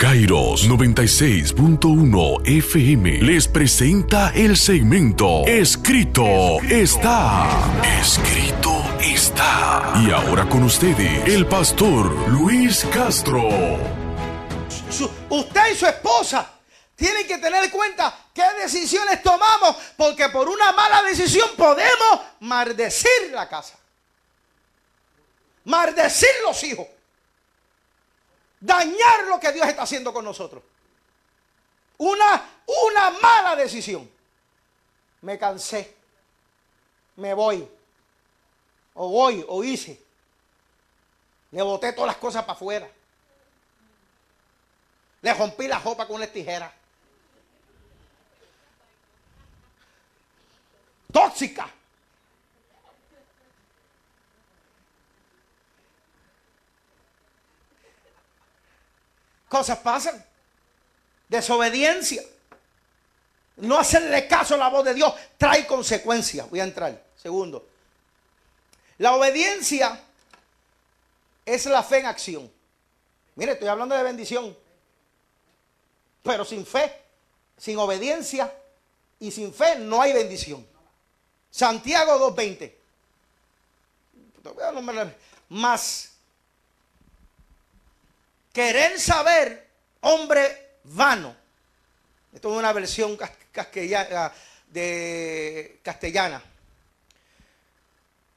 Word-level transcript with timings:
Kairos 0.00 0.66
96.1 0.66 2.40
FM 2.46 3.20
les 3.20 3.46
presenta 3.46 4.32
el 4.34 4.56
segmento 4.56 5.44
Escrito 5.46 6.56
está. 6.62 7.46
Escrito 8.00 8.82
está. 8.98 9.92
Y 10.02 10.10
ahora 10.10 10.48
con 10.48 10.62
ustedes, 10.62 11.28
el 11.28 11.46
pastor 11.46 12.30
Luis 12.30 12.86
Castro. 12.90 13.46
usted 15.28 15.70
y 15.70 15.76
su 15.76 15.86
esposa 15.86 16.50
tienen 16.96 17.26
que 17.26 17.36
tener 17.36 17.64
en 17.64 17.70
cuenta 17.70 18.30
qué 18.32 18.44
decisiones 18.58 19.22
tomamos, 19.22 19.76
porque 19.98 20.30
por 20.30 20.48
una 20.48 20.72
mala 20.72 21.02
decisión 21.02 21.50
podemos 21.58 22.20
maldecir 22.40 23.32
la 23.34 23.46
casa, 23.46 23.74
maldecir 25.64 26.30
los 26.46 26.64
hijos 26.64 26.86
dañar 28.60 29.24
lo 29.26 29.40
que 29.40 29.52
Dios 29.52 29.66
está 29.66 29.82
haciendo 29.82 30.12
con 30.12 30.24
nosotros. 30.24 30.62
Una, 31.98 32.48
una 32.66 33.10
mala 33.10 33.56
decisión. 33.56 34.08
Me 35.22 35.38
cansé. 35.38 35.96
Me 37.16 37.34
voy. 37.34 37.68
O 38.94 39.08
voy, 39.08 39.44
o 39.48 39.64
hice. 39.64 40.02
Le 41.50 41.62
boté 41.62 41.92
todas 41.92 42.08
las 42.08 42.16
cosas 42.16 42.42
para 42.42 42.52
afuera. 42.52 42.90
Le 45.22 45.34
rompí 45.34 45.66
la 45.66 45.78
ropa 45.78 46.06
con 46.06 46.20
las 46.20 46.32
tijeras. 46.32 46.72
Tóxica. 51.12 51.68
Cosas 59.50 59.78
pasan. 59.78 60.24
Desobediencia. 61.28 62.22
No 63.56 63.78
hacerle 63.78 64.28
caso 64.28 64.54
a 64.54 64.58
la 64.58 64.68
voz 64.68 64.84
de 64.84 64.94
Dios 64.94 65.12
trae 65.36 65.66
consecuencias. 65.66 66.48
Voy 66.48 66.60
a 66.60 66.64
entrar. 66.64 67.04
Segundo. 67.16 67.66
La 68.98 69.12
obediencia 69.16 70.00
es 71.44 71.66
la 71.66 71.82
fe 71.82 71.98
en 71.98 72.06
acción. 72.06 72.52
Mire, 73.34 73.52
estoy 73.52 73.66
hablando 73.66 73.96
de 73.96 74.04
bendición. 74.04 74.56
Pero 76.22 76.44
sin 76.44 76.64
fe, 76.64 77.02
sin 77.58 77.76
obediencia 77.76 78.54
y 79.18 79.32
sin 79.32 79.52
fe 79.52 79.80
no 79.80 80.00
hay 80.00 80.12
bendición. 80.12 80.64
Santiago 81.50 82.30
2.20. 82.30 82.72
Más 85.48 86.12
Querer 88.52 88.98
saber, 88.98 89.68
hombre 90.00 90.78
vano. 90.84 91.36
Esto 92.32 92.52
es 92.52 92.58
una 92.58 92.72
versión 92.72 93.18
de 94.66 95.80
castellana. 95.82 96.42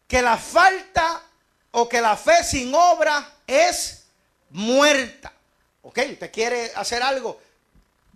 Que 0.08 0.22
la 0.22 0.38
falta 0.38 1.24
o 1.72 1.90
que 1.90 2.02
la 2.02 2.16
fe 2.16 2.44
sin 2.44 2.74
obra 2.74 3.38
es 3.48 4.04
muerta. 4.52 5.34
¿Ok? 5.82 6.00
Usted 6.12 6.32
quiere 6.32 6.72
hacer 6.76 7.02
algo, 7.02 7.42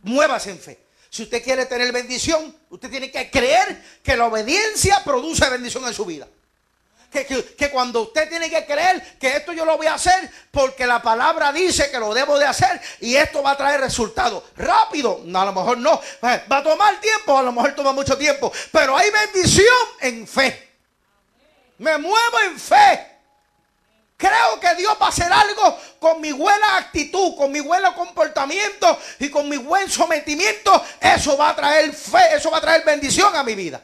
muévase 0.04 0.52
en 0.52 0.60
fe. 0.60 0.80
Si 1.10 1.24
usted 1.24 1.44
quiere 1.44 1.66
tener 1.66 1.92
bendición, 1.92 2.56
usted 2.70 2.90
tiene 2.90 3.10
que 3.10 3.32
creer 3.32 4.00
que 4.04 4.16
la 4.16 4.26
obediencia 4.26 5.04
produce 5.04 5.50
bendición 5.50 5.86
en 5.86 5.94
su 5.94 6.06
vida 6.06 6.28
que, 7.26 7.70
cuando 7.72 8.02
usted 8.02 8.30
tiene 8.30 8.50
que 8.50 8.66
creer 8.66 9.18
que 9.18 9.38
esto 9.38 9.54
yo 9.54 9.66
lo 9.66 9.78
voy 9.78 9.88
a 9.88 9.96
hacer 9.96 10.30
porque 10.52 10.86
la 10.86 11.02
palabra 11.02 11.52
dice 11.52 11.90
que 11.90 12.00
lo 12.00 12.14
debo 12.14 12.38
de 12.38 12.46
hacer 12.46 12.80
y 13.00 13.16
esto 13.16 13.42
va 13.42 13.52
a 13.52 13.58
traer 13.58 13.82
resultados 13.82 14.44
rápido. 14.56 15.22
No, 15.24 15.42
a 15.42 15.46
lo 15.46 15.54
mejor 15.54 15.78
no. 15.78 16.00
Eh, 16.22 16.44
va 16.52 16.58
a 16.58 16.64
tomar 16.64 17.00
tiempo, 17.00 17.38
a 17.38 17.44
lo 17.44 17.52
mejor 17.52 17.74
toma 17.74 17.94
mucho 17.94 18.18
tiempo. 18.18 18.52
Pero 18.72 18.98
hay 18.98 19.10
bendición 19.10 19.76
en 20.02 20.28
fe. 20.28 20.70
Me 21.78 21.98
muevo 21.98 22.40
en 22.46 22.60
fe. 22.60 23.18
Creo 24.18 24.60
que 24.60 24.74
Dios 24.76 24.98
va 25.00 25.06
a 25.06 25.10
hacer 25.10 25.32
algo 25.32 25.78
con 26.00 26.20
mi 26.20 26.32
buena 26.32 26.78
actitud, 26.78 27.36
con 27.38 27.52
mi 27.52 27.60
buen 27.60 27.84
comportamiento 27.94 29.00
y 29.20 29.30
con 29.30 29.48
mi 29.48 29.58
buen 29.58 29.90
sometimiento. 29.90 30.84
Eso 31.00 31.38
va 31.38 31.50
a 31.50 31.56
traer 31.56 31.94
fe, 31.94 32.36
eso 32.36 32.50
va 32.50 32.58
a 32.58 32.62
traer 32.62 32.84
bendición 32.84 33.36
a 33.36 33.44
mi 33.44 33.54
vida. 33.54 33.80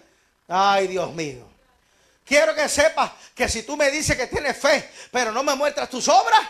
Ay, 0.47 0.87
Dios 0.87 1.13
mío. 1.13 1.52
Quiero 2.25 2.55
que 2.55 2.69
sepas 2.69 3.11
que 3.35 3.49
si 3.49 3.63
tú 3.63 3.75
me 3.75 3.91
dices 3.91 4.15
que 4.15 4.27
tienes 4.27 4.57
fe, 4.57 4.89
pero 5.11 5.31
no 5.31 5.43
me 5.43 5.55
muestras 5.55 5.89
tus 5.89 6.07
obras, 6.07 6.41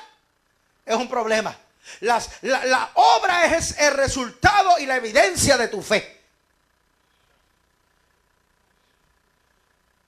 es 0.85 0.95
un 0.95 1.09
problema. 1.09 1.57
la, 2.01 2.91
obra 2.93 3.55
es 3.57 3.77
el 3.79 3.93
resultado 3.93 4.77
y 4.79 4.85
la 4.85 4.97
evidencia 4.97 5.57
de 5.57 5.67
tu 5.67 5.81
fe. 5.81 6.21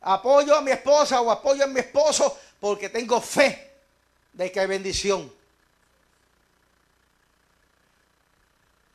Apoyo 0.01 0.55
a 0.55 0.61
mi 0.61 0.69
esposa 0.69 1.19
o 1.21 1.31
apoyo 1.31 1.63
a 1.63 1.67
mi 1.67 1.79
esposo 1.79 2.39
porque 2.59 2.89
tengo 2.89 3.19
fe 3.19 3.71
de 4.33 4.51
que 4.51 4.59
hay 4.59 4.67
bendición. 4.67 5.33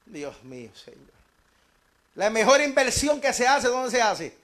Dios 0.06 0.40
mío, 0.44 0.70
Señor. 0.76 1.10
La 2.14 2.30
mejor 2.30 2.60
inversión 2.60 3.20
que 3.20 3.32
se 3.32 3.46
hace, 3.46 3.68
¿dónde 3.68 3.90
se 3.90 4.02
hace? 4.02 4.36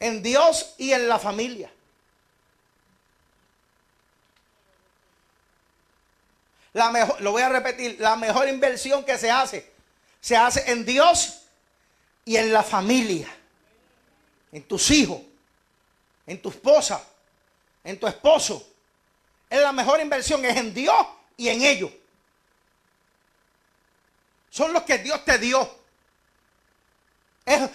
En 0.00 0.22
Dios 0.22 0.74
y 0.78 0.92
en 0.92 1.06
la 1.06 1.18
familia. 1.18 1.70
La 6.72 6.90
mejor, 6.90 7.20
lo 7.20 7.32
voy 7.32 7.42
a 7.42 7.48
repetir, 7.48 7.96
la 8.00 8.16
mejor 8.16 8.48
inversión 8.48 9.04
que 9.04 9.18
se 9.18 9.30
hace, 9.30 9.70
se 10.20 10.36
hace 10.36 10.70
en 10.70 10.84
Dios 10.84 11.42
y 12.24 12.36
en 12.36 12.52
la 12.52 12.62
familia. 12.62 13.28
En 14.52 14.64
tus 14.64 14.90
hijos, 14.90 15.20
en 16.26 16.40
tu 16.40 16.48
esposa, 16.48 17.04
en 17.84 17.98
tu 17.98 18.06
esposo. 18.06 18.66
Es 19.48 19.60
la 19.60 19.72
mejor 19.72 20.00
inversión, 20.00 20.44
es 20.44 20.56
en 20.56 20.72
Dios 20.72 21.06
y 21.36 21.48
en 21.48 21.62
ellos. 21.62 21.90
Son 24.48 24.72
los 24.72 24.82
que 24.82 24.98
Dios 24.98 25.24
te 25.24 25.38
dio. 25.38 25.79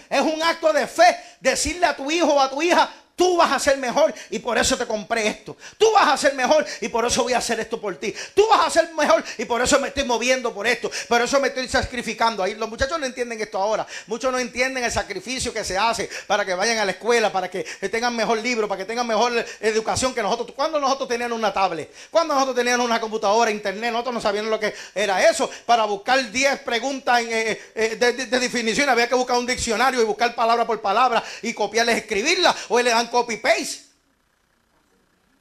Es, 0.09 0.21
un 0.21 0.41
acto 0.41 0.71
de 0.71 0.87
fe 0.87 1.17
decirle 1.39 1.85
a 1.85 1.95
tu 1.95 2.09
hijo 2.09 2.33
o 2.33 2.39
a 2.39 2.49
tu 2.49 2.61
hija, 2.61 2.89
Tú 3.15 3.37
vas 3.37 3.51
a 3.53 3.59
ser 3.59 3.77
mejor 3.77 4.13
y 4.29 4.39
por 4.39 4.57
eso 4.57 4.77
te 4.77 4.85
compré 4.85 5.27
esto. 5.27 5.55
Tú 5.77 5.91
vas 5.93 6.07
a 6.09 6.17
ser 6.17 6.33
mejor 6.33 6.65
y 6.81 6.89
por 6.89 7.05
eso 7.05 7.23
voy 7.23 7.31
a 7.31 7.37
hacer 7.37 7.59
esto 7.61 7.79
por 7.79 7.95
ti. 7.95 8.13
Tú 8.33 8.45
vas 8.49 8.67
a 8.67 8.69
ser 8.69 8.93
mejor 8.93 9.23
y 9.37 9.45
por 9.45 9.61
eso 9.61 9.79
me 9.79 9.87
estoy 9.87 10.03
moviendo 10.03 10.53
por 10.53 10.67
esto. 10.67 10.91
Por 11.07 11.21
eso 11.21 11.39
me 11.39 11.47
estoy 11.47 11.67
sacrificando. 11.69 12.43
Ahí 12.43 12.55
los 12.55 12.69
muchachos 12.69 12.99
no 12.99 13.05
entienden 13.05 13.39
esto 13.39 13.57
ahora. 13.57 13.87
Muchos 14.07 14.31
no 14.33 14.37
entienden 14.37 14.83
el 14.83 14.91
sacrificio 14.91 15.53
que 15.53 15.63
se 15.63 15.77
hace 15.77 16.09
para 16.27 16.43
que 16.43 16.53
vayan 16.55 16.77
a 16.79 16.85
la 16.85 16.91
escuela, 16.91 17.31
para 17.31 17.49
que 17.49 17.63
tengan 17.89 18.13
mejor 18.13 18.39
libro, 18.39 18.67
para 18.67 18.79
que 18.79 18.85
tengan 18.85 19.07
mejor 19.07 19.45
educación 19.61 20.13
que 20.13 20.21
nosotros. 20.21 20.51
Cuando 20.53 20.77
nosotros 20.77 21.07
teníamos 21.07 21.37
una 21.37 21.53
tablet, 21.53 21.89
cuando 22.11 22.33
nosotros 22.33 22.57
teníamos 22.57 22.85
una 22.85 22.99
computadora, 22.99 23.49
internet, 23.49 23.93
nosotros 23.93 24.15
no 24.15 24.21
sabíamos 24.21 24.51
lo 24.51 24.59
que 24.59 24.73
era 24.93 25.29
eso. 25.29 25.49
Para 25.65 25.85
buscar 25.85 26.31
10 26.31 26.59
preguntas 26.59 27.21
eh, 27.21 27.61
eh, 27.75 27.95
de, 27.95 28.39
definición 28.39 28.89
había 28.89 29.07
que 29.07 29.15
buscar 29.15 29.37
un 29.37 29.45
diccionario 29.45 30.01
y 30.01 30.03
buscar 30.03 30.35
palabra 30.35 30.67
por 30.67 30.81
palabra 30.81 31.23
y 31.41 31.53
copiarles, 31.53 31.95
escribirla. 31.95 32.53
Hoy 32.67 32.83
le 32.83 32.89
dan 32.89 33.04
copy 33.09 33.37
paste. 33.37 33.85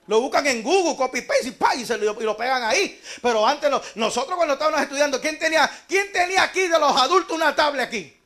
Lo 0.06 0.20
buscan 0.20 0.46
en 0.46 0.62
Google, 0.62 0.96
copy 0.96 1.22
paste 1.22 1.52
y, 1.76 1.86
se 1.86 1.96
lo, 1.96 2.20
y 2.20 2.24
lo 2.24 2.36
pegan 2.36 2.62
ahí. 2.62 3.00
Pero 3.22 3.46
antes 3.46 3.70
nosotros 3.94 4.36
cuando 4.36 4.54
estábamos 4.54 4.80
estudiando, 4.82 5.20
¿quién 5.20 5.38
tenía, 5.38 5.70
¿quién 5.88 6.12
tenía 6.12 6.42
aquí 6.42 6.68
de 6.68 6.78
los 6.78 6.96
adultos 6.96 7.34
una 7.34 7.54
tablet 7.54 7.86
aquí? 7.86 8.16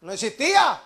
No 0.00 0.12
existía. 0.12 0.80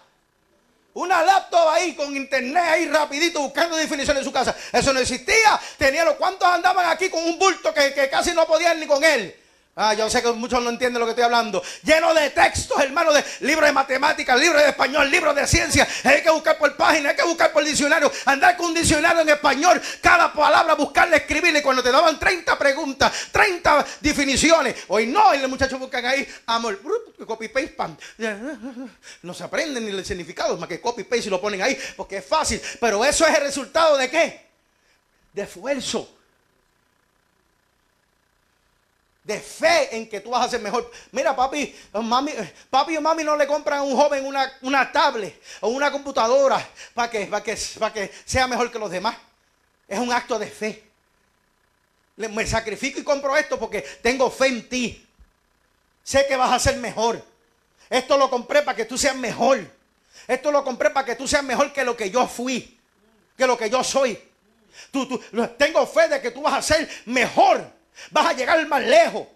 Una 0.94 1.22
laptop 1.22 1.68
ahí 1.68 1.94
con 1.94 2.14
internet 2.16 2.64
ahí 2.64 2.88
rapidito 2.88 3.40
buscando 3.40 3.76
definiciones 3.76 4.20
en 4.20 4.24
su 4.24 4.32
casa. 4.32 4.56
Eso 4.72 4.92
no 4.92 5.00
existía. 5.00 5.60
Tenía 5.76 6.04
los 6.04 6.14
cuantos 6.14 6.48
andaban 6.48 6.88
aquí 6.88 7.10
con 7.10 7.22
un 7.22 7.38
bulto 7.38 7.72
que 7.72 8.08
casi 8.10 8.32
no 8.32 8.46
podían 8.46 8.80
ni 8.80 8.86
con 8.86 9.02
él. 9.04 9.34
Ah, 9.78 9.92
yo 9.92 10.08
sé 10.08 10.22
que 10.22 10.32
muchos 10.32 10.62
no 10.62 10.70
entienden 10.70 10.98
lo 10.98 11.04
que 11.04 11.10
estoy 11.10 11.24
hablando. 11.24 11.62
Lleno 11.82 12.14
de 12.14 12.30
textos, 12.30 12.80
hermano, 12.80 13.12
de 13.12 13.22
libros 13.40 13.66
de 13.66 13.72
matemáticas, 13.74 14.40
libros 14.40 14.62
de 14.62 14.70
español, 14.70 15.10
libros 15.10 15.36
de 15.36 15.46
ciencia. 15.46 15.86
Hay 16.02 16.22
que 16.22 16.30
buscar 16.30 16.56
por 16.56 16.74
página, 16.76 17.10
hay 17.10 17.16
que 17.16 17.24
buscar 17.24 17.52
por 17.52 17.62
diccionario. 17.62 18.10
Andar 18.24 18.56
con 18.56 18.68
un 18.68 18.74
diccionario 18.74 19.20
en 19.20 19.28
español, 19.28 19.78
cada 20.00 20.32
palabra, 20.32 20.72
buscarle, 20.76 21.18
escribirle. 21.18 21.62
Cuando 21.62 21.82
te 21.82 21.92
daban 21.92 22.18
30 22.18 22.58
preguntas, 22.58 23.12
30 23.30 23.86
definiciones. 24.00 24.76
Hoy 24.88 25.08
no, 25.08 25.34
y 25.34 25.40
los 25.40 25.50
muchachos 25.50 25.78
buscan 25.78 26.06
ahí, 26.06 26.26
amor, 26.46 26.80
copy 27.26 27.48
paste, 27.48 27.68
pam. 27.68 27.94
No 29.20 29.34
se 29.34 29.44
aprenden 29.44 29.84
ni 29.84 29.90
el 29.90 30.06
significado, 30.06 30.56
más 30.56 30.70
que 30.70 30.80
copy 30.80 31.04
paste 31.04 31.26
y 31.26 31.30
lo 31.30 31.38
ponen 31.38 31.60
ahí, 31.60 31.78
porque 31.98 32.16
es 32.16 32.24
fácil. 32.24 32.62
Pero 32.80 33.04
eso 33.04 33.26
es 33.26 33.34
el 33.36 33.42
resultado 33.42 33.98
de 33.98 34.08
qué? 34.08 34.46
De 35.34 35.42
esfuerzo 35.42 36.15
de 39.26 39.40
fe 39.40 39.96
en 39.96 40.08
que 40.08 40.20
tú 40.20 40.30
vas 40.30 40.46
a 40.46 40.48
ser 40.48 40.60
mejor. 40.60 40.88
Mira, 41.10 41.34
papi, 41.34 41.74
mami, 41.92 42.32
papi 42.70 42.96
o 42.96 43.00
mami 43.00 43.24
no 43.24 43.36
le 43.36 43.44
compran 43.44 43.80
a 43.80 43.82
un 43.82 43.96
joven 43.96 44.24
una, 44.24 44.52
una 44.62 44.92
tablet 44.92 45.42
o 45.60 45.68
una 45.68 45.90
computadora 45.90 46.64
para 46.94 47.10
que, 47.10 47.28
que, 47.42 47.58
para 47.78 47.92
que 47.92 48.12
sea 48.24 48.46
mejor 48.46 48.70
que 48.70 48.78
los 48.78 48.90
demás. 48.90 49.16
Es 49.88 49.98
un 49.98 50.12
acto 50.12 50.38
de 50.38 50.46
fe. 50.46 50.84
Me 52.16 52.46
sacrifico 52.46 53.00
y 53.00 53.04
compro 53.04 53.36
esto 53.36 53.58
porque 53.58 53.82
tengo 54.00 54.30
fe 54.30 54.46
en 54.46 54.68
ti. 54.68 55.06
Sé 56.04 56.24
que 56.28 56.36
vas 56.36 56.52
a 56.52 56.60
ser 56.60 56.76
mejor. 56.76 57.20
Esto 57.90 58.16
lo 58.16 58.30
compré 58.30 58.62
para 58.62 58.76
que 58.76 58.84
tú 58.84 58.96
seas 58.96 59.16
mejor. 59.16 59.68
Esto 60.28 60.52
lo 60.52 60.62
compré 60.62 60.90
para 60.90 61.04
que 61.04 61.16
tú 61.16 61.26
seas 61.26 61.42
mejor 61.42 61.72
que 61.72 61.84
lo 61.84 61.96
que 61.96 62.10
yo 62.10 62.28
fui, 62.28 62.78
que 63.36 63.46
lo 63.46 63.58
que 63.58 63.68
yo 63.68 63.82
soy. 63.82 64.18
Tú, 64.92 65.06
tú, 65.08 65.20
tengo 65.58 65.84
fe 65.84 66.08
de 66.08 66.20
que 66.20 66.30
tú 66.30 66.42
vas 66.42 66.54
a 66.54 66.62
ser 66.62 66.88
mejor, 67.06 67.75
vas 68.10 68.26
a 68.26 68.32
llegar 68.32 68.66
más 68.66 68.82
lejos. 68.82 69.26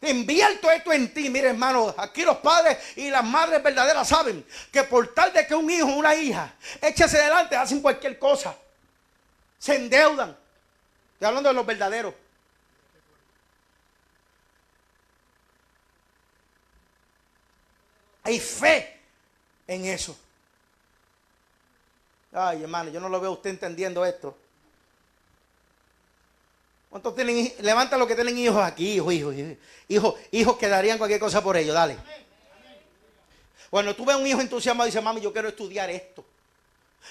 Invierto 0.00 0.70
esto 0.70 0.92
en 0.92 1.12
ti. 1.12 1.28
Mire, 1.28 1.48
hermano, 1.48 1.94
aquí 1.96 2.24
los 2.24 2.38
padres 2.38 2.78
y 2.96 3.10
las 3.10 3.24
madres 3.24 3.62
verdaderas 3.62 4.08
saben 4.08 4.44
que 4.70 4.84
por 4.84 5.12
tal 5.12 5.32
de 5.32 5.46
que 5.46 5.54
un 5.54 5.68
hijo 5.70 5.86
o 5.86 5.96
una 5.96 6.14
hija 6.14 6.54
échese 6.80 7.20
adelante, 7.20 7.56
hacen 7.56 7.80
cualquier 7.80 8.18
cosa. 8.18 8.56
Se 9.58 9.74
endeudan. 9.74 10.36
Estoy 11.14 11.26
hablando 11.26 11.48
de 11.48 11.54
los 11.54 11.66
verdaderos. 11.66 12.14
Hay 18.22 18.38
fe 18.38 19.00
en 19.66 19.86
eso. 19.86 20.16
Ay, 22.32 22.62
hermano, 22.62 22.90
yo 22.90 23.00
no 23.00 23.08
lo 23.08 23.20
veo 23.20 23.32
usted 23.32 23.50
entendiendo 23.50 24.04
esto. 24.04 24.36
¿Cuántos 26.88 27.14
tienen 27.14 27.52
Levanta 27.60 27.98
los 27.98 28.08
que 28.08 28.14
tienen 28.14 28.38
hijos 28.38 28.62
aquí, 28.62 28.94
hijos, 28.94 29.12
hijos, 29.12 29.34
hijos, 29.88 30.14
hijos 30.30 30.56
que 30.56 30.68
darían 30.68 30.98
cualquier 30.98 31.20
cosa 31.20 31.42
por 31.42 31.56
ellos, 31.56 31.74
dale. 31.74 31.96
Cuando 33.70 33.94
tú 33.94 34.04
ves 34.04 34.16
un 34.16 34.26
hijo 34.26 34.40
entusiasmado 34.40 34.86
dice, 34.86 35.00
mami, 35.00 35.20
yo 35.20 35.32
quiero 35.32 35.48
estudiar 35.48 35.90
esto. 35.90 36.24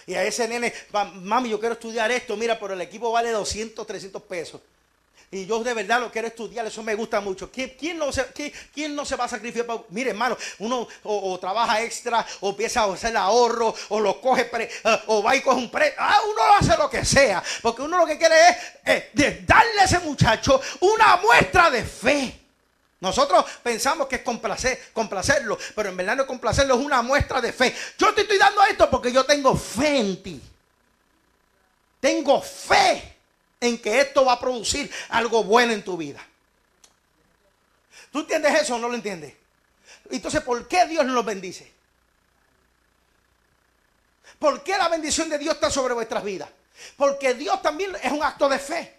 Y 0.05 0.15
a 0.15 0.23
ese 0.23 0.47
nene, 0.47 0.73
mami, 1.21 1.49
yo 1.49 1.59
quiero 1.59 1.73
estudiar 1.73 2.11
esto, 2.11 2.35
mira, 2.35 2.59
pero 2.59 2.73
el 2.73 2.81
equipo 2.81 3.11
vale 3.11 3.29
200, 3.31 3.85
300 3.85 4.21
pesos. 4.23 4.61
Y 5.29 5.45
yo 5.45 5.61
de 5.61 5.73
verdad 5.73 5.99
lo 5.99 6.09
quiero 6.09 6.29
estudiar, 6.29 6.65
eso 6.65 6.81
me 6.81 6.95
gusta 6.95 7.19
mucho. 7.19 7.51
¿Quién, 7.51 7.97
no, 7.97 8.13
se, 8.13 8.25
quién, 8.73 8.95
no 8.95 9.03
se 9.03 9.17
va 9.17 9.25
a 9.25 9.27
sacrificar? 9.27 9.65
Mire, 9.89 10.11
hermano, 10.11 10.37
uno 10.59 10.87
o, 11.03 11.37
trabaja 11.37 11.81
extra, 11.81 12.25
o 12.39 12.51
empieza 12.51 12.83
a 12.83 12.93
hacer 12.93 13.15
ahorro, 13.17 13.75
o 13.89 13.99
lo 13.99 14.21
coge, 14.21 14.49
eh, 14.57 14.69
o 15.07 15.21
va 15.21 15.35
y 15.35 15.41
coge 15.41 15.57
un 15.57 15.69
pre. 15.69 15.93
Ah, 15.97 16.17
uno 16.31 16.41
hace 16.57 16.77
lo 16.77 16.89
que 16.89 17.03
sea, 17.03 17.43
porque 17.61 17.81
uno 17.81 17.97
lo 17.97 18.05
que 18.05 18.17
quiere 18.17 18.35
es, 18.85 19.45
darle 19.45 19.81
a 19.81 19.83
ese 19.83 19.99
muchacho 19.99 20.61
una 20.79 21.17
muestra 21.17 21.69
de 21.71 21.83
fe. 21.83 22.39
Nosotros 23.01 23.43
pensamos 23.61 24.07
que 24.07 24.15
es 24.17 24.21
complacer, 24.21 24.91
complacerlo, 24.93 25.57
pero 25.75 25.89
en 25.89 25.97
verdad 25.97 26.15
no 26.15 26.21
es 26.23 26.27
complacerlo, 26.27 26.75
es 26.75 26.85
una 26.85 27.01
muestra 27.01 27.41
de 27.41 27.51
fe. 27.51 27.75
Yo 27.97 28.13
te 28.13 28.21
estoy 28.21 28.37
dando 28.37 28.63
esto 28.63 28.89
porque 28.89 29.11
yo 29.11 29.25
tengo 29.25 29.57
fe 29.57 29.99
en 29.99 30.23
ti. 30.23 30.41
Tengo 31.99 32.41
fe 32.41 33.16
en 33.59 33.81
que 33.81 34.01
esto 34.01 34.25
va 34.25 34.33
a 34.33 34.39
producir 34.39 34.91
algo 35.09 35.43
bueno 35.43 35.73
en 35.73 35.83
tu 35.83 35.97
vida. 35.97 36.25
¿Tú 38.11 38.19
entiendes 38.19 38.61
eso 38.61 38.75
o 38.75 38.79
no 38.79 38.87
lo 38.87 38.95
entiendes? 38.95 39.33
Entonces, 40.09 40.41
¿por 40.41 40.67
qué 40.67 40.85
Dios 40.87 41.05
nos 41.05 41.25
bendice? 41.25 41.71
¿Por 44.39 44.63
qué 44.63 44.77
la 44.77 44.87
bendición 44.87 45.29
de 45.29 45.37
Dios 45.37 45.55
está 45.55 45.69
sobre 45.69 45.93
vuestras 45.93 46.23
vidas? 46.23 46.49
Porque 46.95 47.33
Dios 47.33 47.61
también 47.61 47.95
es 48.01 48.11
un 48.11 48.23
acto 48.23 48.47
de 48.47 48.59
fe. 48.59 48.97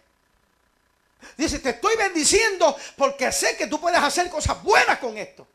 Dice, 1.37 1.59
te 1.61 1.71
estoy 1.71 1.97
bendiciendo 1.97 2.77
porque 2.97 3.31
sé 3.33 3.57
que 3.57 3.67
tú 3.67 3.81
puedes 3.81 4.01
hacer 4.01 4.29
cosas 4.31 4.63
buenas 4.63 4.99
con 4.99 5.17
esto. 5.17 5.47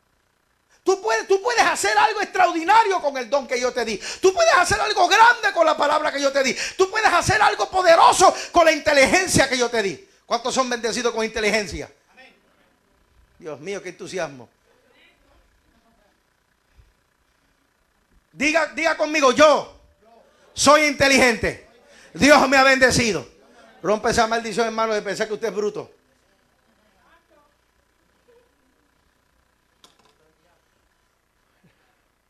Tú 0.84 1.00
puedes, 1.00 1.26
tú 1.26 1.40
puedes 1.40 1.62
hacer 1.62 1.96
algo 1.96 2.20
extraordinario 2.20 3.00
con 3.00 3.16
el 3.16 3.30
don 3.30 3.48
que 3.48 3.58
yo 3.58 3.72
te 3.72 3.86
di. 3.86 3.98
Tú 4.20 4.34
puedes 4.34 4.52
hacer 4.54 4.78
algo 4.78 5.08
grande 5.08 5.50
con 5.54 5.64
la 5.64 5.74
palabra 5.74 6.12
que 6.12 6.20
yo 6.20 6.30
te 6.30 6.42
di. 6.44 6.54
Tú 6.76 6.90
puedes 6.90 7.10
hacer 7.10 7.40
algo 7.40 7.70
poderoso 7.70 8.34
con 8.52 8.66
la 8.66 8.72
inteligencia 8.72 9.48
que 9.48 9.56
yo 9.56 9.70
te 9.70 9.82
di. 9.82 10.08
¿Cuántos 10.26 10.54
son 10.54 10.68
bendecidos 10.68 11.14
con 11.14 11.24
inteligencia? 11.24 11.90
Dios 13.38 13.58
mío, 13.60 13.82
qué 13.82 13.88
entusiasmo. 13.88 14.50
Diga, 18.30 18.66
diga 18.74 18.94
conmigo, 18.94 19.32
yo 19.32 19.80
soy 20.52 20.84
inteligente. 20.84 21.66
Dios 22.12 22.46
me 22.46 22.58
ha 22.58 22.62
bendecido. 22.62 23.26
Rompe 23.82 24.10
esa 24.10 24.26
maldición, 24.26 24.66
hermano, 24.66 24.92
de 24.92 25.00
pensar 25.00 25.28
que 25.28 25.34
usted 25.34 25.48
es 25.48 25.54
bruto. 25.54 25.93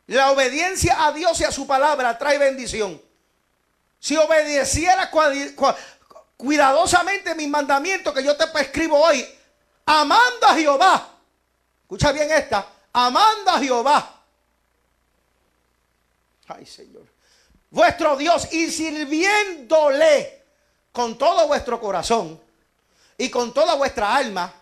La 0.06 0.30
obediencia 0.30 1.06
a 1.06 1.12
Dios 1.12 1.40
y 1.40 1.44
a 1.44 1.52
su 1.52 1.66
palabra 1.66 2.18
trae 2.18 2.38
bendición. 2.38 3.00
Si 3.98 4.16
obedeciera 4.16 5.10
cuidadosamente 6.36 7.34
mis 7.34 7.48
mandamientos 7.48 8.12
que 8.12 8.22
yo 8.22 8.36
te 8.36 8.46
prescribo 8.48 9.00
hoy, 9.00 9.26
amando 9.86 10.46
a 10.46 10.54
Jehová, 10.54 11.08
escucha 11.82 12.12
bien 12.12 12.30
esta, 12.30 12.66
amando 12.92 13.50
a 13.50 13.58
Jehová, 13.58 14.22
ay 16.48 16.66
Señor, 16.66 17.06
vuestro 17.70 18.16
Dios 18.16 18.52
y 18.52 18.70
sirviéndole 18.70 20.42
con 20.92 21.16
todo 21.16 21.46
vuestro 21.46 21.80
corazón 21.80 22.38
y 23.16 23.30
con 23.30 23.54
toda 23.54 23.74
vuestra 23.74 24.14
alma, 24.14 24.52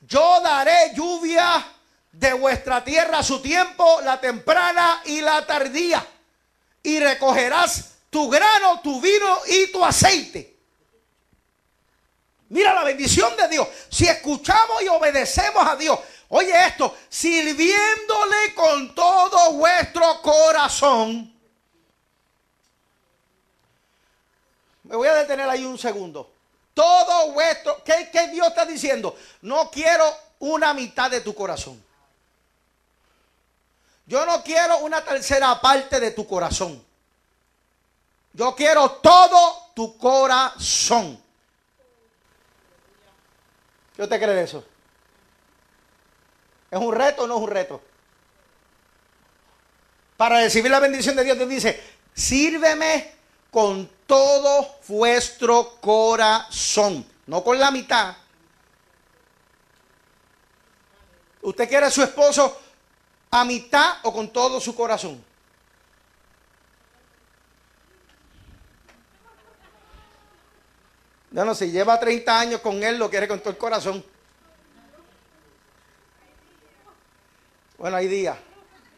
yo 0.00 0.40
daré 0.40 0.94
lluvia 0.94 1.75
de 2.18 2.32
vuestra 2.32 2.82
tierra 2.82 3.22
su 3.22 3.40
tiempo, 3.40 4.00
la 4.02 4.18
temprana 4.20 5.02
y 5.04 5.20
la 5.20 5.44
tardía. 5.44 6.04
Y 6.82 6.98
recogerás 6.98 7.96
tu 8.10 8.30
grano, 8.30 8.80
tu 8.80 9.00
vino 9.00 9.40
y 9.46 9.70
tu 9.70 9.84
aceite. 9.84 10.56
Mira 12.48 12.72
la 12.72 12.84
bendición 12.84 13.36
de 13.36 13.48
Dios. 13.48 13.68
Si 13.90 14.06
escuchamos 14.06 14.82
y 14.82 14.88
obedecemos 14.88 15.66
a 15.66 15.76
Dios, 15.76 15.98
oye 16.28 16.52
esto, 16.66 16.96
sirviéndole 17.08 18.54
con 18.54 18.94
todo 18.94 19.52
vuestro 19.52 20.22
corazón. 20.22 21.34
Me 24.84 24.96
voy 24.96 25.08
a 25.08 25.14
detener 25.14 25.48
ahí 25.50 25.64
un 25.64 25.76
segundo. 25.76 26.32
Todo 26.72 27.32
vuestro, 27.32 27.82
¿qué, 27.84 28.08
¿qué, 28.12 28.28
Dios 28.28 28.46
está 28.46 28.64
diciendo? 28.64 29.16
No 29.42 29.70
quiero 29.70 30.04
una 30.38 30.72
mitad 30.72 31.10
de 31.10 31.20
tu 31.20 31.34
corazón. 31.34 31.85
Yo 34.06 34.24
no 34.24 34.42
quiero 34.42 34.78
una 34.78 35.04
tercera 35.04 35.60
parte 35.60 35.98
de 35.98 36.12
tu 36.12 36.26
corazón. 36.26 36.82
Yo 38.32 38.54
quiero 38.54 38.90
todo 38.92 39.70
tu 39.74 39.98
corazón. 39.98 41.20
¿Qué 43.96 44.06
te 44.06 44.18
cree 44.18 44.42
eso? 44.42 44.64
¿Es 46.70 46.78
un 46.78 46.94
reto 46.94 47.24
o 47.24 47.26
no 47.26 47.36
es 47.36 47.42
un 47.42 47.48
reto? 47.48 47.82
Para 50.16 50.40
recibir 50.40 50.70
la 50.70 50.80
bendición 50.80 51.16
de 51.16 51.24
Dios, 51.24 51.36
Dios 51.36 51.48
dice, 51.48 51.82
sírveme 52.14 53.14
con 53.50 53.90
todo 54.06 54.76
vuestro 54.86 55.76
corazón, 55.80 57.06
no 57.26 57.42
con 57.42 57.58
la 57.58 57.70
mitad. 57.70 58.16
Usted 61.42 61.68
quiere 61.68 61.86
a 61.86 61.90
su 61.90 62.02
esposo 62.02 62.60
a 63.30 63.44
mitad 63.44 63.98
o 64.02 64.12
con 64.12 64.32
todo 64.32 64.60
su 64.60 64.74
corazón. 64.74 65.22
No, 71.30 71.44
no, 71.44 71.54
si 71.54 71.70
lleva 71.70 72.00
30 72.00 72.40
años 72.40 72.60
con 72.60 72.82
él, 72.82 72.96
lo 72.96 73.10
quiere 73.10 73.28
con 73.28 73.40
todo 73.40 73.50
el 73.50 73.58
corazón. 73.58 74.02
Bueno, 77.76 77.98
hay 77.98 78.08
días, 78.08 78.38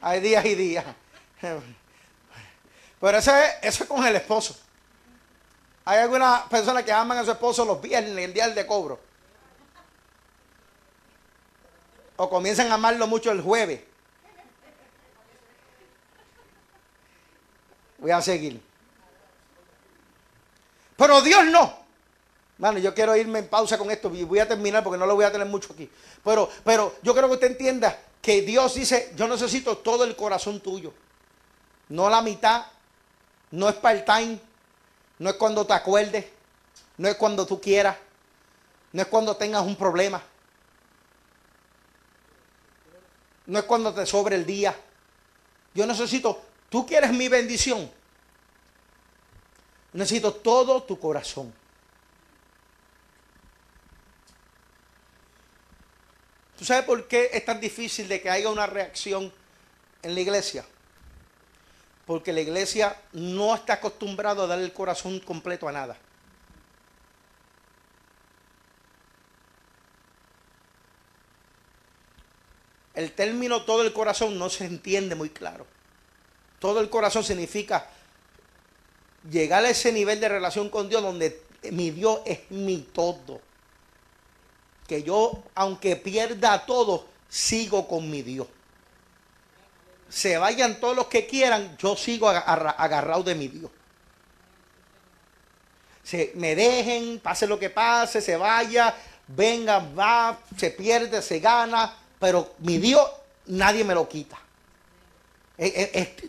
hay 0.00 0.20
días 0.20 0.44
y 0.44 0.54
días. 0.54 0.84
Pero 3.00 3.18
eso 3.18 3.34
es, 3.34 3.54
eso 3.62 3.82
es 3.82 3.88
con 3.88 4.06
el 4.06 4.14
esposo. 4.14 4.56
Hay 5.84 5.98
algunas 6.00 6.42
personas 6.42 6.84
que 6.84 6.92
aman 6.92 7.18
a 7.18 7.24
su 7.24 7.30
esposo 7.32 7.64
los 7.64 7.80
viernes, 7.80 8.24
el 8.24 8.32
día 8.32 8.48
de 8.48 8.66
cobro. 8.66 9.00
O 12.16 12.28
comienzan 12.28 12.70
a 12.70 12.74
amarlo 12.74 13.06
mucho 13.06 13.32
el 13.32 13.40
jueves. 13.40 13.87
Voy 18.08 18.14
a 18.14 18.22
seguir. 18.22 18.58
Pero 20.96 21.20
Dios 21.20 21.44
no. 21.44 21.76
Bueno, 22.56 22.78
yo 22.78 22.94
quiero 22.94 23.14
irme 23.14 23.40
en 23.40 23.48
pausa 23.48 23.76
con 23.76 23.90
esto 23.90 24.10
y 24.14 24.24
voy 24.24 24.38
a 24.38 24.48
terminar 24.48 24.82
porque 24.82 24.98
no 24.98 25.04
lo 25.04 25.14
voy 25.14 25.26
a 25.26 25.30
tener 25.30 25.46
mucho 25.46 25.74
aquí. 25.74 25.90
Pero, 26.24 26.48
pero 26.64 26.94
yo 27.02 27.12
quiero 27.12 27.28
que 27.28 27.34
usted 27.34 27.48
entienda 27.48 28.00
que 28.22 28.40
Dios 28.40 28.76
dice, 28.76 29.12
yo 29.14 29.28
necesito 29.28 29.76
todo 29.76 30.04
el 30.04 30.16
corazón 30.16 30.60
tuyo. 30.60 30.94
No 31.90 32.08
la 32.08 32.22
mitad. 32.22 32.64
No 33.50 33.68
es 33.68 33.74
part-time. 33.74 34.40
No 35.18 35.28
es 35.28 35.36
cuando 35.36 35.66
te 35.66 35.74
acuerdes. 35.74 36.24
No 36.96 37.08
es 37.08 37.16
cuando 37.16 37.44
tú 37.44 37.60
quieras. 37.60 37.98
No 38.92 39.02
es 39.02 39.08
cuando 39.08 39.36
tengas 39.36 39.64
un 39.64 39.76
problema. 39.76 40.22
No 43.44 43.58
es 43.58 43.66
cuando 43.66 43.92
te 43.92 44.06
sobre 44.06 44.34
el 44.34 44.46
día. 44.46 44.74
Yo 45.74 45.86
necesito 45.86 46.48
¿Tú 46.68 46.86
quieres 46.86 47.12
mi 47.12 47.28
bendición? 47.28 47.90
Necesito 49.92 50.32
todo 50.34 50.82
tu 50.82 50.98
corazón. 50.98 51.52
¿Tú 56.58 56.64
sabes 56.64 56.84
por 56.84 57.06
qué 57.06 57.30
es 57.32 57.44
tan 57.44 57.60
difícil 57.60 58.08
de 58.08 58.20
que 58.20 58.28
haya 58.28 58.50
una 58.50 58.66
reacción 58.66 59.32
en 60.02 60.14
la 60.14 60.20
iglesia? 60.20 60.64
Porque 62.04 62.32
la 62.32 62.40
iglesia 62.40 63.00
no 63.12 63.54
está 63.54 63.74
acostumbrada 63.74 64.42
a 64.42 64.46
dar 64.46 64.58
el 64.58 64.72
corazón 64.72 65.20
completo 65.20 65.68
a 65.68 65.72
nada. 65.72 65.96
El 72.94 73.12
término 73.12 73.62
todo 73.62 73.82
el 73.82 73.92
corazón 73.92 74.36
no 74.36 74.50
se 74.50 74.64
entiende 74.64 75.14
muy 75.14 75.30
claro. 75.30 75.64
Todo 76.58 76.80
el 76.80 76.90
corazón 76.90 77.22
significa 77.22 77.88
llegar 79.30 79.64
a 79.64 79.70
ese 79.70 79.92
nivel 79.92 80.20
de 80.20 80.28
relación 80.28 80.68
con 80.68 80.88
Dios 80.88 81.02
donde 81.02 81.42
mi 81.70 81.90
Dios 81.90 82.20
es 82.24 82.50
mi 82.50 82.78
todo 82.78 83.40
que 84.88 85.02
yo, 85.02 85.44
aunque 85.54 85.96
pierda 85.96 86.64
todo, 86.64 87.06
sigo 87.28 87.86
con 87.86 88.10
mi 88.10 88.22
Dios. 88.22 88.48
Se 90.08 90.38
vayan 90.38 90.80
todos 90.80 90.96
los 90.96 91.08
que 91.08 91.26
quieran, 91.26 91.76
yo 91.76 91.94
sigo 91.94 92.28
agarrado 92.30 93.22
de 93.22 93.34
mi 93.34 93.48
Dios. 93.48 93.70
Se 96.02 96.32
me 96.36 96.56
dejen, 96.56 97.20
pase 97.20 97.46
lo 97.46 97.58
que 97.58 97.68
pase, 97.68 98.22
se 98.22 98.38
vaya, 98.38 98.96
venga, 99.26 99.78
va, 99.78 100.40
se 100.56 100.70
pierde, 100.70 101.20
se 101.20 101.38
gana, 101.38 101.94
pero 102.18 102.54
mi 102.60 102.78
Dios 102.78 103.06
nadie 103.44 103.84
me 103.84 103.94
lo 103.94 104.08
quita. 104.08 104.38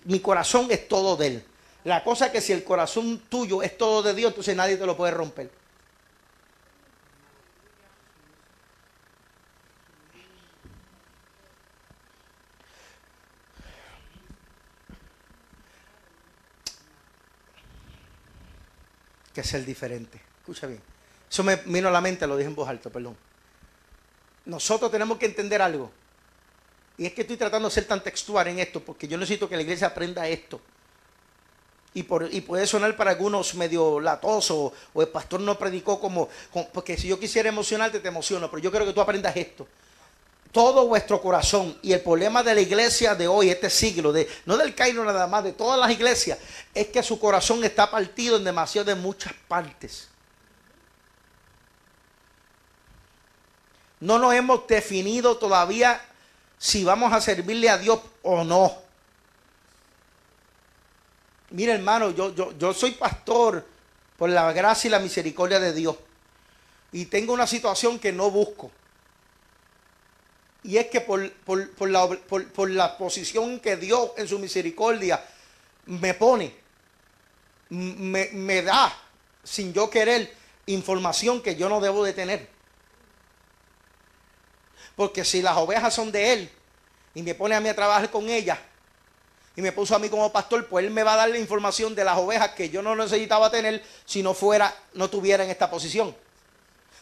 mi 0.03 0.19
corazón 0.19 0.67
es 0.69 0.85
todo 0.89 1.15
de 1.15 1.27
Él. 1.27 1.45
La 1.83 2.03
cosa 2.03 2.27
es 2.27 2.31
que 2.31 2.41
si 2.41 2.51
el 2.51 2.63
corazón 2.63 3.23
tuyo 3.29 3.63
es 3.63 3.77
todo 3.77 4.03
de 4.03 4.13
Dios, 4.13 4.31
entonces 4.31 4.55
nadie 4.55 4.77
te 4.77 4.85
lo 4.85 4.97
puede 4.97 5.11
romper. 5.11 5.49
que 19.33 19.43
ser 19.43 19.65
diferente. 19.65 20.19
Escucha 20.39 20.67
bien. 20.67 20.81
Eso 21.29 21.43
me 21.43 21.55
vino 21.57 21.87
a 21.87 21.91
la 21.91 22.01
mente, 22.01 22.25
lo 22.25 22.35
dije 22.35 22.49
en 22.49 22.55
voz 22.55 22.67
alta, 22.67 22.89
perdón. 22.89 23.15
Nosotros 24.45 24.91
tenemos 24.91 25.17
que 25.17 25.27
entender 25.27 25.61
algo. 25.61 25.91
Y 26.97 27.05
es 27.05 27.13
que 27.13 27.21
estoy 27.21 27.37
tratando 27.37 27.69
de 27.69 27.73
ser 27.73 27.85
tan 27.85 28.03
textual 28.03 28.47
en 28.47 28.59
esto, 28.59 28.83
porque 28.83 29.07
yo 29.07 29.17
necesito 29.17 29.47
que 29.47 29.55
la 29.55 29.61
iglesia 29.61 29.87
aprenda 29.87 30.27
esto. 30.27 30.59
Y, 31.93 32.03
por, 32.03 32.31
y 32.31 32.41
puede 32.41 32.67
sonar 32.67 32.95
para 32.95 33.11
algunos 33.11 33.55
medio 33.55 33.99
latoso, 33.99 34.71
o 34.93 35.01
el 35.01 35.07
pastor 35.07 35.39
no 35.39 35.57
predicó 35.57 35.99
como, 35.99 36.29
Porque 36.71 36.97
si 36.97 37.07
yo 37.07 37.19
quisiera 37.19 37.49
emocionarte, 37.49 37.99
te 37.99 38.07
emociono, 38.07 38.49
pero 38.49 38.61
yo 38.61 38.69
quiero 38.69 38.85
que 38.85 38.93
tú 38.93 39.01
aprendas 39.01 39.35
esto 39.35 39.67
todo 40.51 40.87
vuestro 40.87 41.21
corazón. 41.21 41.77
Y 41.81 41.93
el 41.93 42.01
problema 42.01 42.43
de 42.43 42.55
la 42.55 42.61
iglesia 42.61 43.15
de 43.15 43.27
hoy, 43.27 43.49
este 43.49 43.69
siglo, 43.69 44.11
de, 44.11 44.27
no 44.45 44.57
del 44.57 44.75
Cairo 44.75 45.03
nada 45.03 45.27
más, 45.27 45.43
de 45.43 45.53
todas 45.53 45.79
las 45.79 45.91
iglesias, 45.91 46.39
es 46.73 46.87
que 46.87 47.03
su 47.03 47.19
corazón 47.19 47.63
está 47.63 47.89
partido 47.89 48.37
en 48.37 48.43
demasiado 48.43 48.85
de 48.85 48.95
muchas 48.95 49.33
partes. 49.47 50.07
No 53.99 54.17
nos 54.17 54.33
hemos 54.33 54.65
definido 54.67 55.37
todavía 55.37 56.01
si 56.57 56.83
vamos 56.83 57.11
a 57.11 57.21
servirle 57.21 57.69
a 57.69 57.77
Dios 57.77 57.99
o 58.23 58.43
no. 58.43 58.88
Mira 61.51 61.73
hermano, 61.73 62.11
yo, 62.11 62.33
yo, 62.35 62.57
yo 62.57 62.73
soy 62.73 62.91
pastor 62.91 63.65
por 64.17 64.29
la 64.29 64.51
gracia 64.53 64.87
y 64.87 64.91
la 64.91 64.99
misericordia 64.99 65.59
de 65.59 65.73
Dios. 65.73 65.95
Y 66.91 67.05
tengo 67.05 67.33
una 67.33 67.47
situación 67.47 67.99
que 67.99 68.11
no 68.11 68.29
busco. 68.29 68.71
Y 70.63 70.77
es 70.77 70.87
que 70.87 71.01
por, 71.01 71.19
la, 71.89 72.97
posición 72.97 73.59
que 73.59 73.77
Dios 73.77 74.11
en 74.17 74.27
su 74.27 74.39
misericordia 74.39 75.23
me 75.85 76.13
pone, 76.13 76.53
me, 77.69 78.29
me, 78.33 78.61
da, 78.61 78.95
sin 79.43 79.71
yo 79.73 79.89
querer, 79.89 80.35
información 80.65 81.41
que 81.41 81.55
yo 81.55 81.69
no 81.69 81.79
debo 81.79 82.03
de 82.03 82.13
tener. 82.13 82.49
Porque 84.95 85.23
si 85.23 85.41
las 85.41 85.55
ovejas 85.55 85.93
son 85.93 86.11
de 86.11 86.33
Él 86.33 86.51
y 87.15 87.23
me 87.23 87.35
pone 87.35 87.55
a 87.55 87.61
mí 87.61 87.69
a 87.69 87.75
trabajar 87.75 88.11
con 88.11 88.27
ellas 88.29 88.59
y 89.59 89.61
me 89.61 89.73
puso 89.73 89.93
a 89.93 89.99
mí 89.99 90.07
como 90.07 90.31
pastor, 90.31 90.67
pues 90.67 90.85
Él 90.85 90.91
me 90.91 91.03
va 91.03 91.15
a 91.15 91.17
dar 91.17 91.29
la 91.29 91.37
información 91.37 91.93
de 91.93 92.05
las 92.05 92.17
ovejas 92.17 92.51
que 92.51 92.69
yo 92.69 92.81
no 92.81 92.95
necesitaba 92.95 93.51
tener 93.51 93.83
si 94.05 94.23
no 94.23 94.33
fuera, 94.33 94.73
no 94.93 95.09
tuviera 95.09 95.43
en 95.43 95.49
esta 95.49 95.69
posición. 95.69 96.15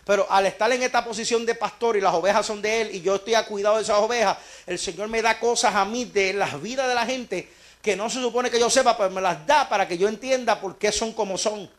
Pero 0.03 0.25
al 0.27 0.47
estar 0.47 0.71
en 0.71 0.81
esta 0.81 1.05
posición 1.05 1.45
de 1.45 1.53
pastor 1.53 1.97
y 1.97 2.01
las 2.01 2.15
ovejas 2.15 2.47
son 2.47 2.59
de 2.59 2.81
él 2.81 2.95
y 2.95 3.01
yo 3.01 3.17
estoy 3.17 3.35
a 3.35 3.45
cuidado 3.45 3.75
de 3.75 3.83
esas 3.83 3.99
ovejas, 3.99 4.39
el 4.65 4.79
Señor 4.79 5.07
me 5.07 5.21
da 5.21 5.39
cosas 5.39 5.75
a 5.75 5.85
mí 5.85 6.05
de 6.05 6.33
las 6.33 6.59
vidas 6.59 6.87
de 6.87 6.95
la 6.95 7.05
gente 7.05 7.47
que 7.79 7.95
no 7.95 8.09
se 8.09 8.19
supone 8.19 8.49
que 8.49 8.59
yo 8.59 8.71
sepa, 8.71 8.97
pero 8.97 9.11
me 9.11 9.21
las 9.21 9.45
da 9.45 9.69
para 9.69 9.87
que 9.87 9.95
yo 9.95 10.07
entienda 10.07 10.59
por 10.59 10.79
qué 10.79 10.91
son 10.91 11.13
como 11.13 11.37
son. 11.37 11.69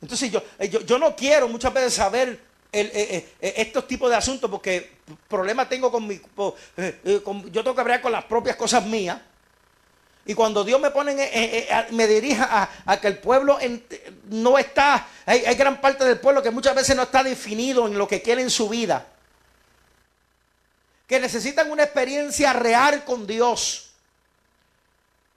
Entonces 0.00 0.30
yo, 0.30 0.40
eh, 0.56 0.68
yo, 0.68 0.98
no 1.00 1.16
quiero 1.16 1.48
muchas 1.48 1.74
veces 1.74 1.94
saber 1.94 2.40
eh, 2.70 3.28
eh, 3.40 3.54
estos 3.56 3.88
tipos 3.88 4.08
de 4.08 4.14
asuntos 4.14 4.48
porque 4.48 4.97
problemas 5.28 5.68
tengo 5.68 5.90
con 5.90 6.06
mi... 6.06 6.20
yo 6.76 7.62
tengo 7.64 7.74
que 7.74 7.80
hablar 7.80 8.00
con 8.00 8.12
las 8.12 8.24
propias 8.24 8.56
cosas 8.56 8.84
mías. 8.84 9.18
Y 10.26 10.34
cuando 10.34 10.62
Dios 10.62 10.78
me 10.78 10.90
pone, 10.90 11.14
me 11.90 12.06
dirija 12.06 12.68
a, 12.84 13.00
que 13.00 13.08
el 13.08 13.18
pueblo 13.18 13.58
no 14.28 14.58
está, 14.58 15.06
hay 15.24 15.54
gran 15.54 15.80
parte 15.80 16.04
del 16.04 16.20
pueblo 16.20 16.42
que 16.42 16.50
muchas 16.50 16.74
veces 16.74 16.94
no 16.94 17.04
está 17.04 17.22
definido 17.22 17.86
en 17.86 17.96
lo 17.96 18.06
que 18.06 18.20
quiere 18.20 18.42
en 18.42 18.50
su 18.50 18.68
vida. 18.68 19.06
Que 21.06 21.18
necesitan 21.18 21.70
una 21.70 21.84
experiencia 21.84 22.52
real 22.52 23.04
con 23.04 23.26
Dios 23.26 23.87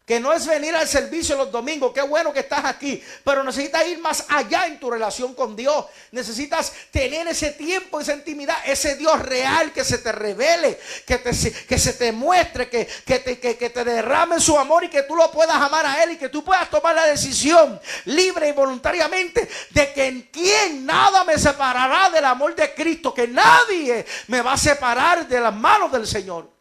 que 0.06 0.20
no 0.20 0.34
es 0.34 0.46
venir 0.46 0.76
al 0.76 0.88
servicio 0.88 1.38
los 1.38 1.52
domingos, 1.52 1.92
qué 1.94 2.02
bueno 2.02 2.34
que 2.34 2.40
estás 2.40 2.66
aquí, 2.66 3.02
pero 3.24 3.44
necesitas 3.44 3.88
ir 3.88 4.00
más 4.00 4.26
allá 4.28 4.66
en 4.66 4.80
tu 4.80 4.90
relación 4.90 5.34
con 5.34 5.56
Dios. 5.56 5.86
Necesitas 6.12 6.74
tener 6.92 7.28
ese 7.28 7.52
tiempo, 7.52 8.00
esa 8.00 8.14
intimidad, 8.14 8.58
ese 8.66 8.96
Dios 8.96 9.20
real 9.22 9.72
que 9.72 9.84
se 9.84 10.00
te 10.00 10.12
revele, 10.12 10.80
que, 11.06 11.20
te, 11.20 11.32
que 11.66 11.78
se 11.78 11.94
te 11.94 12.12
muestre, 12.12 12.68
que, 12.70 12.88
que, 13.06 13.20
te, 13.20 13.40
que, 13.40 13.58
que 13.58 13.70
te 13.70 13.84
derrame 13.84 14.40
su 14.40 14.58
amor 14.58 14.84
y 14.84 14.90
que 14.90 15.04
tú 15.04 15.16
lo 15.16 15.32
puedas 15.32 15.56
amar 15.56 15.86
a 15.86 16.04
Él 16.04 16.12
y 16.12 16.18
que 16.18 16.30
tú 16.30 16.44
puedas 16.44 16.70
tomar 16.70 16.96
la 16.96 17.06
decisión 17.06 17.80
libre 18.06 18.50
y 18.50 18.54
voluntariamente 18.54 19.48
de 19.70 19.94
que 19.94 20.06
en 20.08 20.22
quien 20.24 20.86
nada 20.86 21.24
me 21.24 21.38
separará 21.38 22.10
del 22.10 22.26
amor 22.26 22.56
de 22.56 22.74
Cristo, 22.74 23.14
que 23.14 23.28
nadie 23.28 24.06
me 24.28 24.42
va 24.42 24.54
a 24.54 24.58
separar 24.58 25.28
de 25.28 25.40
las 25.40 25.54
manos 25.54 25.92
del 25.92 26.08
Señor. 26.08 26.61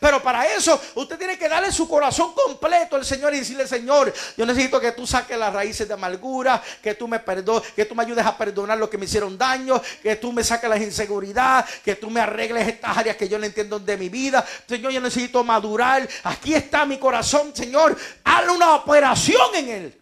Pero 0.00 0.22
para 0.22 0.46
eso 0.54 0.80
usted 0.94 1.18
tiene 1.18 1.38
que 1.38 1.48
darle 1.48 1.70
su 1.70 1.88
corazón 1.88 2.32
completo 2.32 2.96
al 2.96 3.04
Señor 3.04 3.34
y 3.34 3.40
decirle, 3.40 3.66
Señor, 3.66 4.12
yo 4.36 4.46
necesito 4.46 4.80
que 4.80 4.92
tú 4.92 5.06
saques 5.06 5.38
las 5.38 5.52
raíces 5.52 5.86
de 5.86 5.94
amargura, 5.94 6.62
que 6.82 6.94
tú 6.94 7.06
me 7.06 7.20
perdones, 7.20 7.72
que 7.72 7.84
tú 7.84 7.94
me 7.94 8.02
ayudes 8.02 8.24
a 8.24 8.36
perdonar 8.36 8.78
lo 8.78 8.88
que 8.88 8.98
me 8.98 9.04
hicieron 9.04 9.36
daño, 9.36 9.80
que 10.02 10.16
tú 10.16 10.32
me 10.32 10.42
saques 10.42 10.68
las 10.68 10.80
inseguridades, 10.80 11.80
que 11.84 11.96
tú 11.96 12.10
me 12.10 12.20
arregles 12.20 12.68
estas 12.68 12.96
áreas 12.96 13.16
que 13.16 13.28
yo 13.28 13.38
no 13.38 13.44
entiendo 13.44 13.78
de 13.78 13.96
mi 13.96 14.08
vida. 14.08 14.44
Señor, 14.66 14.92
yo 14.92 15.00
necesito 15.00 15.44
madurar. 15.44 16.08
Aquí 16.24 16.54
está 16.54 16.84
mi 16.84 16.98
corazón, 16.98 17.54
Señor. 17.54 17.96
Hazle 18.24 18.52
una 18.52 18.74
operación 18.76 19.54
en 19.54 19.68
él. 19.68 20.00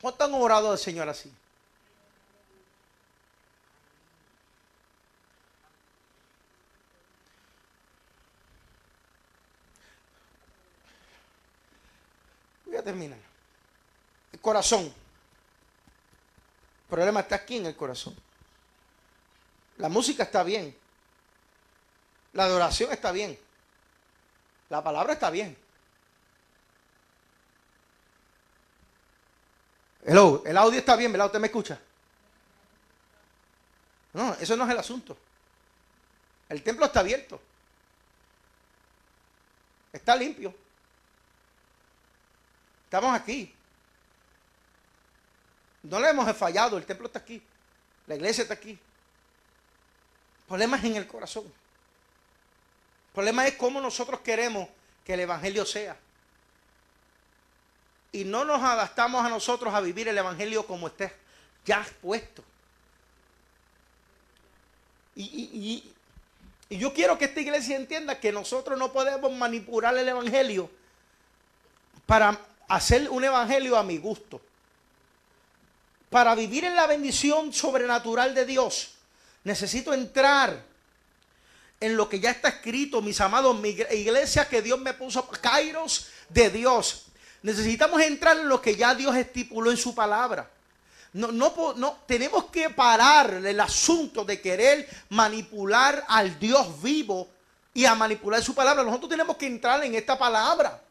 ¿Cuánto 0.00 0.24
han 0.24 0.34
orado 0.34 0.72
al 0.72 0.78
Señor 0.78 1.08
así? 1.08 1.30
Terminar. 12.82 13.18
El 14.32 14.40
corazón. 14.40 14.84
El 14.84 14.94
problema 16.88 17.20
está 17.20 17.36
aquí 17.36 17.56
en 17.56 17.66
el 17.66 17.76
corazón. 17.76 18.14
La 19.76 19.88
música 19.88 20.24
está 20.24 20.42
bien. 20.42 20.76
La 22.32 22.44
adoración 22.44 22.92
está 22.92 23.12
bien. 23.12 23.38
La 24.68 24.82
palabra 24.82 25.14
está 25.14 25.30
bien. 25.30 25.56
Hello, 30.04 30.42
el 30.46 30.56
audio 30.56 30.78
está 30.78 30.96
bien, 30.96 31.12
¿verdad? 31.12 31.26
¿Usted 31.26 31.40
me 31.40 31.48
escucha? 31.48 31.78
No, 34.14 34.34
eso 34.34 34.56
no 34.56 34.64
es 34.64 34.70
el 34.70 34.78
asunto. 34.78 35.16
El 36.48 36.62
templo 36.62 36.86
está 36.86 37.00
abierto. 37.00 37.40
Está 39.92 40.16
limpio. 40.16 40.54
Estamos 42.88 43.14
aquí. 43.14 43.54
No 45.82 46.00
le 46.00 46.08
hemos 46.08 46.34
fallado, 46.34 46.78
el 46.78 46.86
templo 46.86 47.06
está 47.06 47.18
aquí, 47.18 47.42
la 48.06 48.14
iglesia 48.14 48.40
está 48.42 48.54
aquí. 48.54 48.70
El 48.70 50.46
problema 50.46 50.78
es 50.78 50.84
en 50.84 50.96
el 50.96 51.06
corazón. 51.06 51.44
El 51.44 53.12
problema 53.12 53.46
es 53.46 53.56
cómo 53.56 53.78
nosotros 53.82 54.20
queremos 54.20 54.66
que 55.04 55.12
el 55.12 55.20
Evangelio 55.20 55.66
sea. 55.66 55.98
y 58.10 58.24
no 58.24 58.46
nos 58.46 58.62
adaptamos 58.62 59.22
a 59.22 59.28
nosotros 59.28 59.74
a 59.74 59.82
vivir 59.82 60.08
el 60.08 60.16
Evangelio 60.16 60.66
como 60.66 60.86
esté 60.86 61.12
ya 61.66 61.86
puesto. 62.00 62.42
Y, 65.14 65.84
y, 66.70 66.78
yo 66.78 66.94
quiero 66.94 67.18
que 67.18 67.26
esta 67.26 67.40
iglesia 67.40 67.76
entienda 67.76 68.18
que 68.18 68.32
nosotros 68.32 68.78
no 68.78 68.90
podemos 68.94 69.30
manipular 69.32 69.94
el 69.98 70.08
Evangelio 70.08 70.70
para 72.06 72.38
hacer 72.68 73.08
un 73.10 73.24
Evangelio 73.24 73.76
a 73.76 73.82
mi 73.82 73.98
gusto. 73.98 74.40
Para 76.10 76.34
vivir 76.34 76.64
en 76.64 76.76
la 76.76 76.86
bendición 76.86 77.52
sobrenatural 77.52 78.34
de 78.34 78.46
Dios, 78.46 78.92
necesito 79.44 79.92
entrar 79.92 80.62
en 81.80 81.96
lo 81.96 82.08
que 82.08 82.20
ya 82.20 82.30
está 82.30 82.48
escrito, 82.48 83.02
mis 83.02 83.20
amados, 83.20 83.58
mi 83.58 83.70
iglesia 83.70 84.48
que 84.48 84.62
Dios 84.62 84.80
me 84.80 84.94
puso, 84.94 85.28
Kairos 85.28 86.08
de 86.28 86.50
Dios. 86.50 87.06
Necesitamos 87.42 88.00
entrar 88.02 88.38
en 88.38 88.48
lo 88.48 88.60
que 88.60 88.74
ya 88.74 88.94
Dios 88.94 89.14
estipuló 89.16 89.70
en 89.70 89.76
su 89.76 89.94
palabra. 89.94 90.50
No, 91.12 91.32
no, 91.32 91.74
no, 91.76 91.98
tenemos 92.06 92.46
que 92.46 92.68
parar 92.70 93.42
el 93.44 93.60
asunto 93.60 94.24
de 94.24 94.40
querer 94.40 94.88
manipular 95.10 96.04
al 96.08 96.38
Dios 96.38 96.82
vivo 96.82 97.28
y 97.72 97.84
a 97.84 97.94
manipular 97.94 98.42
su 98.42 98.54
palabra. 98.54 98.82
Nosotros 98.82 99.10
tenemos 99.10 99.36
que 99.36 99.46
entrar 99.46 99.82
en 99.84 99.94
esta 99.94 100.18
palabra. 100.18 100.82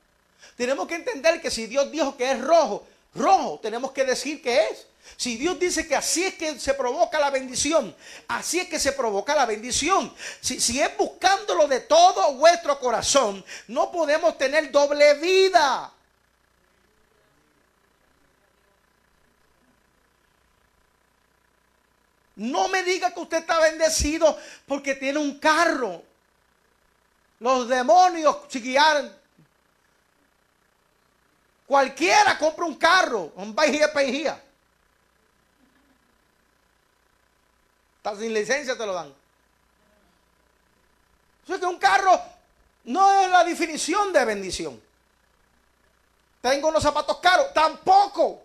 Tenemos 0.56 0.88
que 0.88 0.96
entender 0.96 1.41
que 1.41 1.51
si 1.51 1.67
Dios 1.67 1.91
dijo 1.91 2.17
que 2.17 2.32
es 2.32 2.41
rojo, 2.41 2.88
rojo, 3.13 3.60
tenemos 3.62 3.91
que 3.91 4.06
decir 4.06 4.41
que 4.41 4.70
es. 4.70 4.88
Si 5.15 5.38
Dios 5.38 5.58
dice 5.60 5.88
que 5.88 5.96
así 5.96 6.24
es 6.24 6.34
que 6.34 6.60
se 6.60 6.74
provoca 6.74 7.20
la 7.20 7.29
bendición, 7.29 7.96
así 8.27 8.60
es 8.60 8.67
que 8.67 8.79
se 8.79 8.91
provoca 8.91 9.36
la 9.36 9.46
bendición. 9.46 10.13
Si, 10.41 10.60
si 10.60 10.82
es 10.82 10.98
buscándolo 10.98 11.67
de 11.67 11.79
todo 11.82 12.34
vuestro 12.34 12.79
corazón, 12.79 13.44
no 13.67 13.91
podemos 13.91 14.38
tener 14.38 14.70
doble 14.72 15.13
vida. 15.15 15.94
No 22.38 22.67
me 22.67 22.84
diga 22.84 23.12
que 23.12 23.20
usted 23.20 23.39
está 23.39 23.60
bendecido 23.60 24.38
porque 24.67 24.94
tiene 24.94 25.17
un 25.17 25.39
carro. 25.39 26.03
Los 27.39 27.67
demonios 27.67 28.38
guiaran. 28.51 29.15
Cualquiera 31.67 32.38
compra 32.38 32.65
un 32.65 32.75
carro, 32.75 33.33
un 33.36 33.53
Pejía. 33.53 34.41
Está 37.97 38.15
sin 38.15 38.33
licencia 38.33 38.77
te 38.77 38.86
lo 38.86 38.93
dan. 38.93 39.13
O 41.50 41.59
que 41.59 41.65
un 41.65 41.77
carro 41.77 42.21
no 42.86 43.21
es 43.21 43.29
la 43.29 43.43
definición 43.43 44.13
de 44.13 44.24
bendición. 44.24 44.81
Tengo 46.39 46.69
unos 46.69 46.81
zapatos 46.81 47.17
caros, 47.17 47.53
tampoco. 47.53 48.43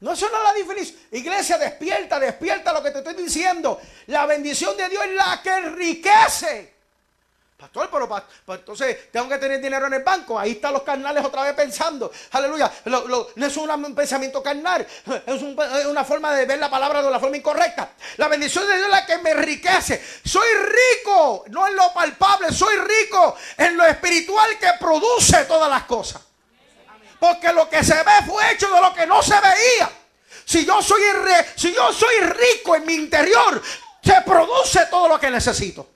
No, 0.00 0.12
eso 0.12 0.28
no 0.28 0.36
es 0.36 0.42
la 0.42 0.52
definición. 0.52 1.00
Iglesia, 1.12 1.56
despierta, 1.56 2.20
despierta 2.20 2.74
lo 2.74 2.82
que 2.82 2.90
te 2.90 2.98
estoy 2.98 3.14
diciendo. 3.14 3.80
La 4.08 4.26
bendición 4.26 4.76
de 4.76 4.90
Dios 4.90 5.02
es 5.02 5.14
la 5.14 5.40
que 5.42 5.56
enriquece. 5.56 6.73
Pastor, 7.56 7.88
pero 7.88 8.08
entonces 8.58 9.12
tengo 9.12 9.28
que 9.28 9.38
tener 9.38 9.60
dinero 9.60 9.86
en 9.86 9.94
el 9.94 10.02
banco. 10.02 10.38
Ahí 10.38 10.52
están 10.52 10.72
los 10.72 10.82
carnales 10.82 11.24
otra 11.24 11.44
vez 11.44 11.54
pensando. 11.54 12.10
Aleluya. 12.32 12.70
no 12.86 13.46
es 13.46 13.56
un 13.56 13.94
pensamiento 13.94 14.42
carnal. 14.42 14.84
Es, 15.24 15.42
una 15.86 16.04
forma 16.04 16.34
de 16.34 16.46
ver 16.46 16.58
la 16.58 16.68
palabra 16.68 17.00
de 17.00 17.10
la 17.10 17.20
forma 17.20 17.36
incorrecta. 17.36 17.92
La 18.16 18.26
bendición 18.26 18.66
de 18.66 18.76
Dios 18.76 18.86
es 18.86 18.90
la 18.90 19.06
que 19.06 19.18
me 19.18 19.30
enriquece. 19.30 20.04
Soy 20.24 20.48
rico, 20.52 21.44
no 21.50 21.68
en 21.68 21.76
lo 21.76 21.92
palpable. 21.94 22.52
Soy 22.52 22.76
rico 22.76 23.36
en 23.56 23.76
lo 23.76 23.86
espiritual 23.86 24.58
que 24.58 24.70
produce 24.80 25.44
todas 25.44 25.70
las 25.70 25.84
cosas. 25.84 26.22
Porque 27.20 27.52
lo 27.52 27.68
que 27.70 27.84
se 27.84 27.94
ve 27.94 28.26
fue 28.26 28.52
hecho 28.52 28.68
de 28.68 28.80
lo 28.80 28.92
que 28.92 29.06
no 29.06 29.22
se 29.22 29.40
veía. 29.40 29.90
Si 30.44 30.66
yo 30.66 30.82
soy 30.82 32.20
rico 32.20 32.74
en 32.74 32.84
mi 32.84 32.94
interior, 32.94 33.62
se 34.02 34.20
produce 34.22 34.86
todo 34.90 35.06
lo 35.06 35.20
que 35.20 35.30
necesito. 35.30 35.93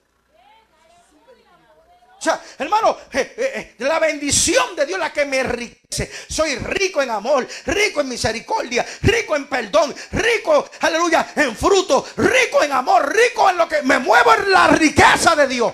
O 2.19 2.21
sea, 2.21 2.43
hermano, 2.59 2.97
eh, 3.13 3.35
eh, 3.37 3.53
eh, 3.55 3.75
la 3.85 4.01
bendición 4.01 4.75
de 4.75 4.87
Dios 4.87 4.99
la 4.99 5.13
que 5.13 5.25
me 5.25 5.39
enriquece. 5.39 6.11
Soy 6.29 6.57
rico 6.57 7.01
en 7.01 7.11
amor, 7.11 7.47
rico 7.67 8.01
en 8.01 8.09
misericordia, 8.09 8.85
rico 9.03 9.37
en 9.37 9.47
perdón, 9.47 9.95
rico, 10.13 10.69
aleluya, 10.81 11.33
en 11.37 11.57
fruto, 11.57 12.05
rico 12.17 12.63
en 12.65 12.73
amor, 12.73 13.15
rico 13.15 13.49
en 13.49 13.57
lo 13.57 13.69
que 13.69 13.83
me 13.83 14.01
muevo 14.01 14.35
en 14.35 14.51
la 14.51 14.67
riqueza 14.67 15.37
de 15.37 15.47
Dios. 15.47 15.73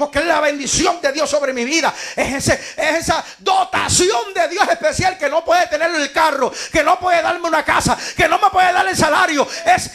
Porque 0.00 0.20
es 0.20 0.24
la 0.24 0.40
bendición 0.40 0.98
de 1.02 1.12
Dios 1.12 1.28
sobre 1.28 1.52
mi 1.52 1.62
vida. 1.62 1.92
Es, 2.16 2.48
esa 2.74 3.22
dotación 3.38 4.32
de 4.32 4.48
Dios 4.48 4.66
especial 4.70 5.18
que 5.18 5.28
no 5.28 5.44
puede 5.44 5.66
tener 5.66 5.90
el 5.94 6.10
carro, 6.10 6.50
que 6.72 6.82
no 6.82 6.98
puede 6.98 7.20
darme 7.20 7.46
una 7.46 7.62
casa, 7.62 7.98
que 8.16 8.26
no 8.26 8.38
me 8.38 8.48
puede 8.48 8.72
dar 8.72 8.88
el 8.88 8.96
salario. 8.96 9.46
Es, 9.66 9.90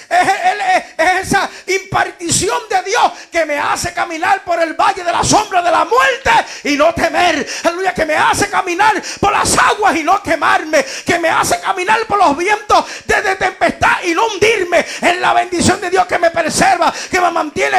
esa 0.96 1.50
impartición 1.66 2.56
de 2.70 2.84
Dios 2.84 3.12
que 3.32 3.48
me 3.48 3.58
hace 3.58 3.94
caminar 3.94 4.44
por 4.44 4.62
el 4.62 4.76
valle 4.76 5.04
de 5.04 5.12
la 5.12 5.24
sombra 5.24 5.64
de 5.64 5.72
la 5.72 5.86
muerte 5.86 6.30
y 6.66 6.78
no 6.78 6.94
temer. 6.94 7.44
Aleluya, 7.64 7.96
que 7.96 8.06
me 8.06 8.16
hace 8.16 8.48
caminar 8.48 9.02
por 9.20 9.32
las 9.32 9.58
aguas 9.58 9.96
y 9.96 10.04
no 10.04 10.22
quemarme. 10.22 10.86
Que 11.04 11.18
me 11.18 11.30
hace 11.30 11.60
caminar 11.62 12.06
por 12.06 12.20
los 12.20 12.38
vientos 12.38 12.86
de 13.06 13.36
tempestad 13.38 14.04
y 14.04 14.14
no 14.14 14.28
hundirme. 14.28 14.86
En 15.02 15.20
la 15.20 15.34
bendición 15.34 15.82
de 15.82 15.90
Dios 15.90 16.06
que 16.06 16.20
me 16.20 16.30
preserva, 16.30 16.94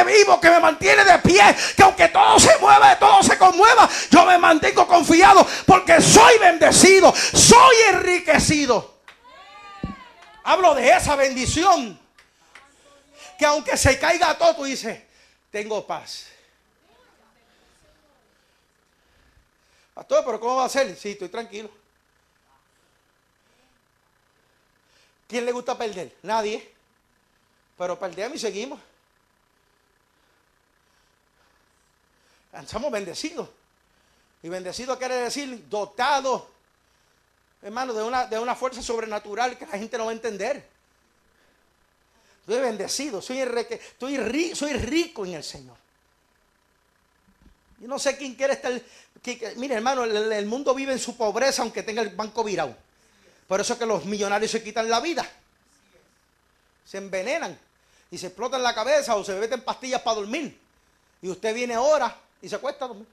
vivo, 0.03 0.39
que 0.39 0.49
me 0.49 0.59
mantiene 0.59 1.03
de 1.03 1.19
pie. 1.19 1.43
Que 1.75 1.83
aunque 1.83 2.07
todo 2.09 2.39
se 2.39 2.57
mueva, 2.59 2.97
todo 2.97 3.23
se 3.23 3.37
conmueva, 3.37 3.89
yo 4.09 4.25
me 4.25 4.37
mantengo 4.37 4.87
confiado 4.87 5.45
porque 5.65 6.01
soy 6.01 6.37
bendecido, 6.39 7.13
soy 7.15 7.75
enriquecido. 7.93 9.01
Hablo 10.43 10.75
de 10.75 10.89
esa 10.89 11.15
bendición. 11.15 11.99
Que 13.37 13.45
aunque 13.45 13.77
se 13.77 13.99
caiga 13.99 14.37
todo, 14.37 14.55
tú 14.55 14.63
dices, 14.63 14.99
tengo 15.51 15.85
paz. 15.85 16.27
Pastor, 19.93 20.23
pero 20.25 20.39
¿cómo 20.39 20.55
va 20.57 20.65
a 20.65 20.69
ser? 20.69 20.95
Sí, 20.95 21.11
estoy 21.11 21.29
tranquilo. 21.29 21.69
¿Quién 25.27 25.45
le 25.45 25.51
gusta 25.51 25.77
perder? 25.77 26.15
Nadie. 26.21 26.73
Pero 27.77 27.99
perdemos 27.99 28.37
y 28.37 28.39
seguimos. 28.39 28.79
Somos 32.65 32.91
bendecidos. 32.91 33.49
Y 34.43 34.49
bendecido 34.49 34.97
quiere 34.97 35.15
decir 35.15 35.67
dotado, 35.67 36.49
hermano, 37.61 37.93
de 37.93 38.03
una, 38.03 38.25
de 38.25 38.39
una 38.39 38.55
fuerza 38.55 38.81
sobrenatural 38.81 39.57
que 39.57 39.65
la 39.65 39.77
gente 39.77 39.97
no 39.97 40.05
va 40.05 40.11
a 40.11 40.13
entender. 40.13 40.65
Estoy 42.41 42.61
bendecido, 42.61 43.21
soy, 43.21 43.39
estoy 43.39 44.17
rico 44.17 45.25
en 45.25 45.33
el 45.33 45.43
Señor. 45.43 45.75
Yo 47.79 47.87
no 47.87 47.99
sé 47.99 48.17
quién 48.17 48.35
quiere 48.35 48.53
estar. 48.53 48.71
mire, 49.57 49.75
hermano, 49.75 50.05
el, 50.05 50.45
mundo 50.45 50.73
vive 50.73 50.93
en 50.93 50.99
su 50.99 51.17
pobreza 51.17 51.61
aunque 51.61 51.83
tenga 51.83 52.01
el 52.01 52.09
banco 52.09 52.43
virado. 52.43 52.75
Por 53.47 53.59
eso 53.59 53.73
es 53.73 53.79
que 53.79 53.85
los 53.85 54.05
millonarios 54.05 54.51
se 54.51 54.63
quitan 54.63 54.89
la 54.89 54.99
vida. 54.99 55.29
Se 56.85 56.97
envenenan 56.97 57.57
y 58.09 58.17
se 58.17 58.27
explotan 58.27 58.63
la 58.63 58.73
cabeza 58.73 59.15
o 59.15 59.23
se 59.23 59.33
meten 59.35 59.61
pastillas 59.61 60.01
para 60.01 60.15
dormir. 60.15 60.57
Y 61.21 61.29
usted 61.29 61.53
viene 61.53 61.75
ahora 61.75 62.15
y 62.41 62.49
se 62.49 62.55
acuesta 62.55 62.85
a 62.85 62.87
dormir. 62.89 63.07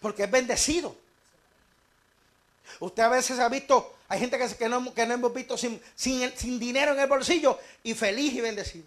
Porque 0.00 0.24
es 0.24 0.30
bendecido. 0.30 0.94
Usted 2.80 3.02
a 3.02 3.08
veces 3.08 3.38
ha 3.38 3.48
visto, 3.48 3.96
hay 4.08 4.20
gente 4.20 4.38
que, 4.38 4.68
no, 4.68 4.92
hemos 4.96 5.34
visto 5.34 5.56
sin, 5.56 5.82
sin, 5.94 6.58
dinero 6.58 6.92
en 6.92 7.00
el 7.00 7.08
bolsillo 7.08 7.58
y 7.82 7.94
feliz 7.94 8.32
y 8.34 8.40
bendecido. 8.40 8.86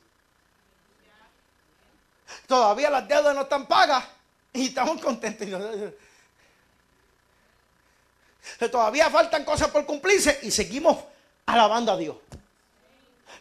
Todavía 2.47 2.89
las 2.89 3.07
deudas 3.07 3.35
no 3.35 3.41
están 3.41 3.67
pagas 3.67 4.05
y 4.53 4.67
estamos 4.67 5.01
contentos. 5.01 5.47
Todavía 8.71 9.09
faltan 9.09 9.43
cosas 9.43 9.69
por 9.69 9.85
cumplirse 9.85 10.39
y 10.43 10.51
seguimos 10.51 10.97
alabando 11.45 11.91
a 11.91 11.97
Dios. 11.97 12.15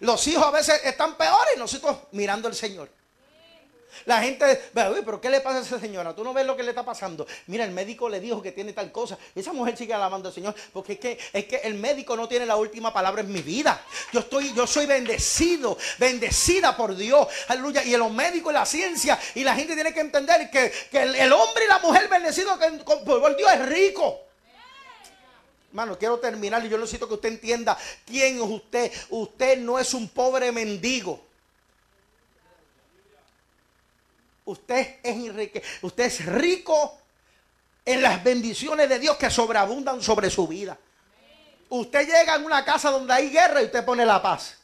Los 0.00 0.26
hijos 0.26 0.44
a 0.44 0.50
veces 0.50 0.80
están 0.84 1.16
peores 1.16 1.54
y 1.54 1.58
nosotros 1.58 1.96
mirando 2.12 2.48
al 2.48 2.54
Señor. 2.54 2.90
La 4.06 4.22
gente, 4.22 4.70
pero 4.72 5.20
¿qué 5.20 5.30
le 5.30 5.40
pasa 5.40 5.58
a 5.58 5.62
esa 5.62 5.80
señora? 5.80 6.14
Tú 6.14 6.24
no 6.24 6.32
ves 6.32 6.46
lo 6.46 6.56
que 6.56 6.62
le 6.62 6.70
está 6.70 6.84
pasando. 6.84 7.26
Mira, 7.46 7.64
el 7.64 7.72
médico 7.72 8.08
le 8.08 8.20
dijo 8.20 8.40
que 8.40 8.52
tiene 8.52 8.72
tal 8.72 8.90
cosa. 8.92 9.18
Esa 9.34 9.52
mujer 9.52 9.76
sigue 9.76 9.94
alabando 9.94 10.28
al 10.28 10.34
Señor 10.34 10.54
porque 10.72 10.94
es 10.94 10.98
que, 10.98 11.18
es 11.32 11.44
que 11.44 11.56
el 11.56 11.74
médico 11.74 12.16
no 12.16 12.28
tiene 12.28 12.46
la 12.46 12.56
última 12.56 12.92
palabra 12.92 13.22
en 13.22 13.32
mi 13.32 13.42
vida. 13.42 13.84
Yo, 14.12 14.20
estoy, 14.20 14.52
yo 14.54 14.66
soy 14.66 14.86
bendecido, 14.86 15.76
bendecida 15.98 16.76
por 16.76 16.96
Dios. 16.96 17.26
Aleluya. 17.48 17.84
Y 17.84 17.96
los 17.96 18.12
médicos 18.12 18.52
y 18.52 18.54
la 18.54 18.66
ciencia 18.66 19.18
y 19.34 19.44
la 19.44 19.54
gente 19.54 19.74
tiene 19.74 19.92
que 19.92 20.00
entender 20.00 20.50
que, 20.50 20.72
el, 20.92 21.32
hombre 21.32 21.64
y 21.64 21.68
la 21.68 21.78
mujer 21.78 22.08
bendecido 22.08 22.58
por 23.04 23.36
Dios 23.36 23.52
es 23.52 23.66
rico. 23.66 24.20
Hermano, 25.70 25.96
quiero 25.96 26.18
terminar 26.18 26.64
y 26.66 26.68
yo 26.68 26.78
necesito 26.78 27.06
que 27.06 27.14
usted 27.14 27.28
entienda 27.28 27.78
quién 28.04 28.36
es 28.36 28.42
usted. 28.42 28.92
Usted 29.10 29.58
no 29.58 29.78
es 29.78 29.94
un 29.94 30.08
pobre 30.08 30.50
mendigo. 30.50 31.29
Usted 34.50 34.98
es, 35.00 35.16
enrique, 35.16 35.62
usted 35.82 36.04
es 36.06 36.26
rico 36.26 36.98
en 37.84 38.02
las 38.02 38.22
bendiciones 38.24 38.88
de 38.88 38.98
Dios 38.98 39.16
que 39.16 39.30
sobreabundan 39.30 40.02
sobre 40.02 40.28
su 40.28 40.48
vida. 40.48 40.76
Usted 41.68 42.04
llega 42.04 42.34
a 42.34 42.38
una 42.38 42.64
casa 42.64 42.90
donde 42.90 43.12
hay 43.12 43.30
guerra 43.30 43.62
y 43.62 43.66
usted 43.66 43.84
pone 43.84 44.04
la 44.04 44.20
paz. 44.20 44.56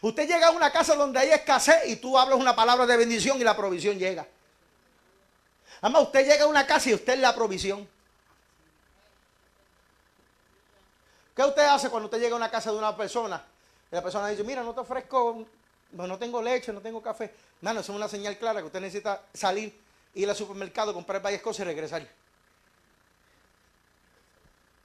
Usted 0.00 0.28
llega 0.28 0.46
a 0.46 0.50
una 0.52 0.70
casa 0.70 0.94
donde 0.94 1.18
hay 1.18 1.30
escasez 1.30 1.88
y 1.88 1.96
tú 1.96 2.16
hablas 2.16 2.38
una 2.38 2.54
palabra 2.54 2.86
de 2.86 2.96
bendición 2.96 3.40
y 3.40 3.42
la 3.42 3.56
provisión 3.56 3.98
llega. 3.98 4.24
Además, 5.80 6.02
usted 6.02 6.24
llega 6.24 6.44
a 6.44 6.46
una 6.46 6.64
casa 6.64 6.90
y 6.90 6.94
usted 6.94 7.14
es 7.14 7.18
la 7.18 7.34
provisión. 7.34 7.88
¿Qué 11.34 11.42
usted 11.42 11.66
hace 11.66 11.90
cuando 11.90 12.06
usted 12.06 12.20
llega 12.20 12.34
a 12.34 12.36
una 12.36 12.50
casa 12.50 12.70
de 12.70 12.78
una 12.78 12.96
persona? 12.96 13.44
Y 13.90 13.94
la 13.96 14.02
persona 14.02 14.28
dice, 14.28 14.44
mira, 14.44 14.62
no 14.62 14.72
te 14.72 14.80
ofrezco, 14.80 15.44
no 15.92 16.18
tengo 16.18 16.42
leche, 16.42 16.72
no 16.72 16.80
tengo 16.80 17.02
café. 17.02 17.32
Mano, 17.60 17.80
es 17.80 17.88
una 17.88 18.08
señal 18.08 18.36
clara 18.36 18.60
que 18.60 18.66
usted 18.66 18.80
necesita 18.80 19.22
salir, 19.32 19.74
ir 20.14 20.28
al 20.28 20.36
supermercado, 20.36 20.92
comprar 20.92 21.22
varias 21.22 21.42
cosas 21.42 21.60
y 21.60 21.64
regresar. 21.64 22.06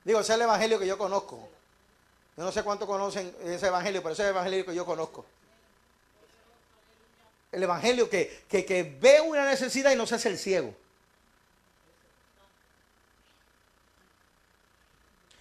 Digo, 0.04 0.20
ese 0.20 0.34
es 0.34 0.36
el 0.36 0.44
evangelio 0.44 0.80
que 0.80 0.88
yo 0.88 0.98
conozco. 0.98 1.50
Yo 2.36 2.44
no 2.44 2.52
sé 2.52 2.64
cuánto 2.64 2.88
conocen 2.88 3.36
ese 3.44 3.68
evangelio, 3.68 4.02
pero 4.02 4.14
ese 4.14 4.24
es 4.24 4.30
el 4.30 4.36
evangelio 4.36 4.66
que 4.66 4.76
yo 4.76 4.86
conozco. 4.86 5.26
El 7.52 7.62
evangelio 7.62 8.10
que, 8.10 8.44
que, 8.50 8.98
ve 9.00 9.22
una 9.22 9.46
necesidad 9.46 9.92
y 9.92 9.96
no 9.96 10.08
se 10.08 10.16
hace 10.16 10.30
el 10.30 10.40
ciego. 10.40 10.74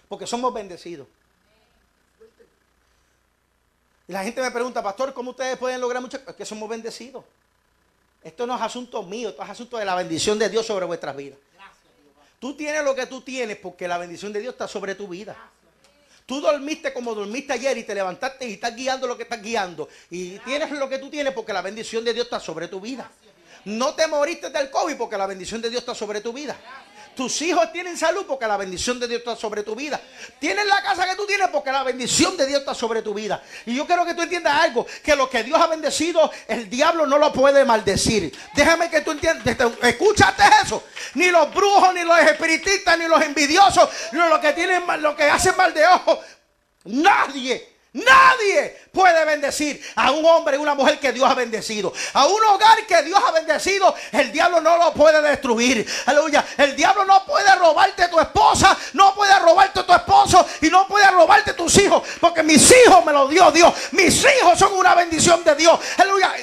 Porque 0.07 0.27
somos 0.27 0.53
bendecidos. 0.53 1.07
La 4.13 4.23
gente 4.23 4.43
me 4.43 4.51
pregunta, 4.51 4.83
pastor, 4.83 5.11
¿cómo 5.11 5.31
ustedes 5.31 5.57
pueden 5.57 5.81
lograr 5.81 5.99
mucho? 5.99 6.19
Es 6.27 6.35
que 6.35 6.45
somos 6.45 6.69
bendecidos. 6.69 7.25
Esto 8.23 8.45
no 8.45 8.55
es 8.55 8.61
asunto 8.61 9.01
mío, 9.01 9.29
esto 9.29 9.41
es 9.41 9.49
asunto 9.49 9.75
de 9.79 9.85
la 9.85 9.95
bendición 9.95 10.37
de 10.37 10.49
Dios 10.49 10.67
sobre 10.67 10.85
vuestras 10.85 11.15
vidas. 11.15 11.39
Tú 12.37 12.55
tienes 12.55 12.83
lo 12.83 12.93
que 12.93 13.07
tú 13.07 13.21
tienes 13.21 13.57
porque 13.57 13.87
la 13.87 13.97
bendición 13.97 14.31
de 14.31 14.39
Dios 14.39 14.53
está 14.53 14.67
sobre 14.67 14.93
tu 14.93 15.07
vida. 15.07 15.35
Tú 16.27 16.41
dormiste 16.41 16.93
como 16.93 17.15
dormiste 17.15 17.53
ayer 17.53 17.75
y 17.75 17.83
te 17.85 17.95
levantaste 17.95 18.47
y 18.47 18.53
estás 18.53 18.75
guiando 18.75 19.07
lo 19.07 19.17
que 19.17 19.23
estás 19.23 19.41
guiando. 19.41 19.89
Y 20.11 20.37
tienes 20.39 20.69
lo 20.69 20.87
que 20.87 20.99
tú 20.99 21.09
tienes 21.09 21.33
porque 21.33 21.51
la 21.51 21.63
bendición 21.63 22.05
de 22.05 22.13
Dios 22.13 22.25
está 22.25 22.39
sobre 22.39 22.67
tu 22.67 22.79
vida. 22.79 23.09
No 23.65 23.95
te 23.95 24.07
moriste 24.07 24.51
del 24.51 24.69
COVID 24.69 24.95
porque 24.95 25.17
la 25.17 25.25
bendición 25.25 25.59
de 25.59 25.71
Dios 25.71 25.81
está 25.81 25.95
sobre 25.95 26.21
tu 26.21 26.31
vida. 26.31 26.55
Tus 27.15 27.41
hijos 27.41 27.71
tienen 27.71 27.97
salud 27.97 28.25
porque 28.27 28.47
la 28.47 28.57
bendición 28.57 28.99
de 28.99 29.07
Dios 29.07 29.19
está 29.19 29.35
sobre 29.35 29.63
tu 29.63 29.75
vida. 29.75 30.01
Tienes 30.39 30.65
la 30.65 30.81
casa 30.81 31.07
que 31.07 31.15
tú 31.15 31.25
tienes 31.25 31.47
porque 31.49 31.71
la 31.71 31.83
bendición 31.83 32.35
de 32.37 32.45
Dios 32.45 32.61
está 32.61 32.73
sobre 32.73 33.01
tu 33.01 33.13
vida. 33.13 33.43
Y 33.65 33.75
yo 33.75 33.85
quiero 33.85 34.05
que 34.05 34.13
tú 34.13 34.21
entiendas 34.23 34.63
algo, 34.63 34.85
que 35.03 35.15
lo 35.15 35.29
que 35.29 35.43
Dios 35.43 35.59
ha 35.59 35.67
bendecido, 35.67 36.31
el 36.47 36.69
diablo 36.69 37.05
no 37.05 37.17
lo 37.17 37.31
puede 37.31 37.65
maldecir. 37.65 38.33
Déjame 38.55 38.89
que 38.89 39.01
tú 39.01 39.11
entiendas, 39.11 39.57
escúchate 39.81 40.43
eso. 40.63 40.83
Ni 41.15 41.29
los 41.29 41.53
brujos, 41.53 41.93
ni 41.93 42.03
los 42.03 42.19
espiritistas, 42.19 42.97
ni 42.97 43.07
los 43.07 43.21
envidiosos, 43.21 43.89
ni 44.11 44.19
los 44.19 44.39
que 44.39 44.53
tienen 44.53 44.83
lo 45.01 45.15
que 45.15 45.23
hacen 45.23 45.55
mal 45.55 45.73
de 45.73 45.85
ojo. 45.85 46.19
Nadie 46.85 47.72
Nadie 47.93 48.75
puede 48.91 49.23
bendecir 49.23 49.79
a 49.95 50.11
un 50.11 50.25
hombre 50.25 50.57
y 50.57 50.59
una 50.59 50.73
mujer 50.73 50.99
que 50.99 51.11
Dios 51.11 51.29
ha 51.29 51.35
bendecido. 51.35 51.93
A 52.13 52.25
un 52.25 52.43
hogar 52.43 52.87
que 52.87 53.03
Dios 53.03 53.21
ha 53.23 53.31
bendecido, 53.31 53.93
el 54.11 54.31
diablo 54.31 54.61
no 54.61 54.77
lo 54.77 54.93
puede 54.93 55.21
destruir. 55.21 55.87
Aleluya. 56.07 56.43
El 56.57 56.75
diablo 56.75 57.05
no 57.05 57.23
puede 57.23 57.55
robarte 57.55 58.07
tu 58.07 58.19
esposa, 58.19 58.75
no 58.93 59.13
puede 59.13 59.37
robarte 59.39 59.83
tu 59.83 59.93
esposo 59.93 60.43
y 60.61 60.71
no 60.71 60.87
puede 60.87 61.09
robarte 61.11 61.53
tus 61.53 61.77
hijos. 61.77 62.01
Porque 62.19 62.41
mis 62.41 62.73
hijos 62.85 63.05
me 63.05 63.13
los 63.13 63.29
dio 63.29 63.51
Dios. 63.51 63.71
Mis 63.91 64.25
hijos 64.25 64.57
son 64.57 64.73
una 64.73 64.95
bendición 64.95 65.43
de 65.43 65.53
Dios. 65.53 65.79
Aleluya. 65.97 66.33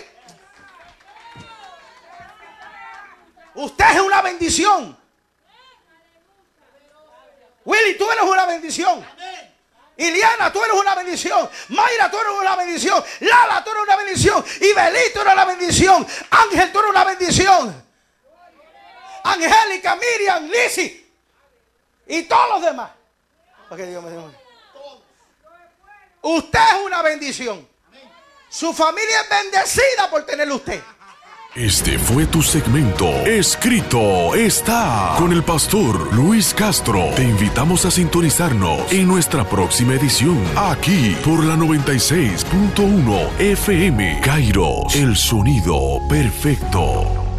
Usted 3.55 3.85
es 3.93 4.01
una 4.01 4.23
bendición. 4.23 4.97
Willy, 7.65 7.99
tú 7.99 8.09
eres 8.09 8.23
una 8.23 8.47
bendición. 8.47 9.05
Iliana, 10.01 10.51
tú 10.51 10.65
eres 10.65 10.75
una 10.75 10.95
bendición. 10.95 11.49
Mayra, 11.69 12.11
tú 12.11 12.19
eres 12.19 12.33
una 12.41 12.57
bendición. 12.57 13.05
Lala, 13.21 13.63
tú 13.63 13.71
eres 13.71 13.83
una 13.83 13.97
bendición. 13.97 14.45
Y 14.61 14.73
Belito 14.73 15.21
eres 15.21 15.33
una 15.35 15.45
bendición. 15.45 16.07
Ángel, 16.31 16.73
tú 16.73 16.79
eres 16.79 16.91
una 16.91 17.05
bendición. 17.05 17.85
Angélica, 19.23 19.97
Miriam, 19.97 20.49
Lizzie. 20.49 21.07
Y 22.07 22.23
todos 22.23 22.49
los 22.49 22.63
demás. 22.63 22.91
Usted 26.23 26.59
es 26.59 26.87
una 26.87 27.03
bendición. 27.03 27.69
Su 28.49 28.73
familia 28.73 29.21
es 29.21 29.29
bendecida 29.29 30.09
por 30.11 30.25
tenerlo 30.25 30.57
usted. 30.57 30.83
Este 31.57 31.99
fue 31.99 32.27
tu 32.27 32.43
segmento. 32.43 33.09
Escrito 33.27 34.37
está 34.37 35.17
con 35.19 35.33
el 35.33 35.43
pastor 35.43 36.15
Luis 36.15 36.55
Castro. 36.55 37.09
Te 37.17 37.25
invitamos 37.25 37.85
a 37.85 37.91
sintonizarnos 37.91 38.93
en 38.93 39.09
nuestra 39.09 39.43
próxima 39.49 39.95
edición, 39.95 40.39
aquí 40.55 41.17
por 41.25 41.43
la 41.43 41.57
96.1 41.57 43.41
FM. 43.41 44.21
Kairos, 44.23 44.95
el 44.95 45.17
sonido 45.17 45.99
perfecto. 46.09 47.30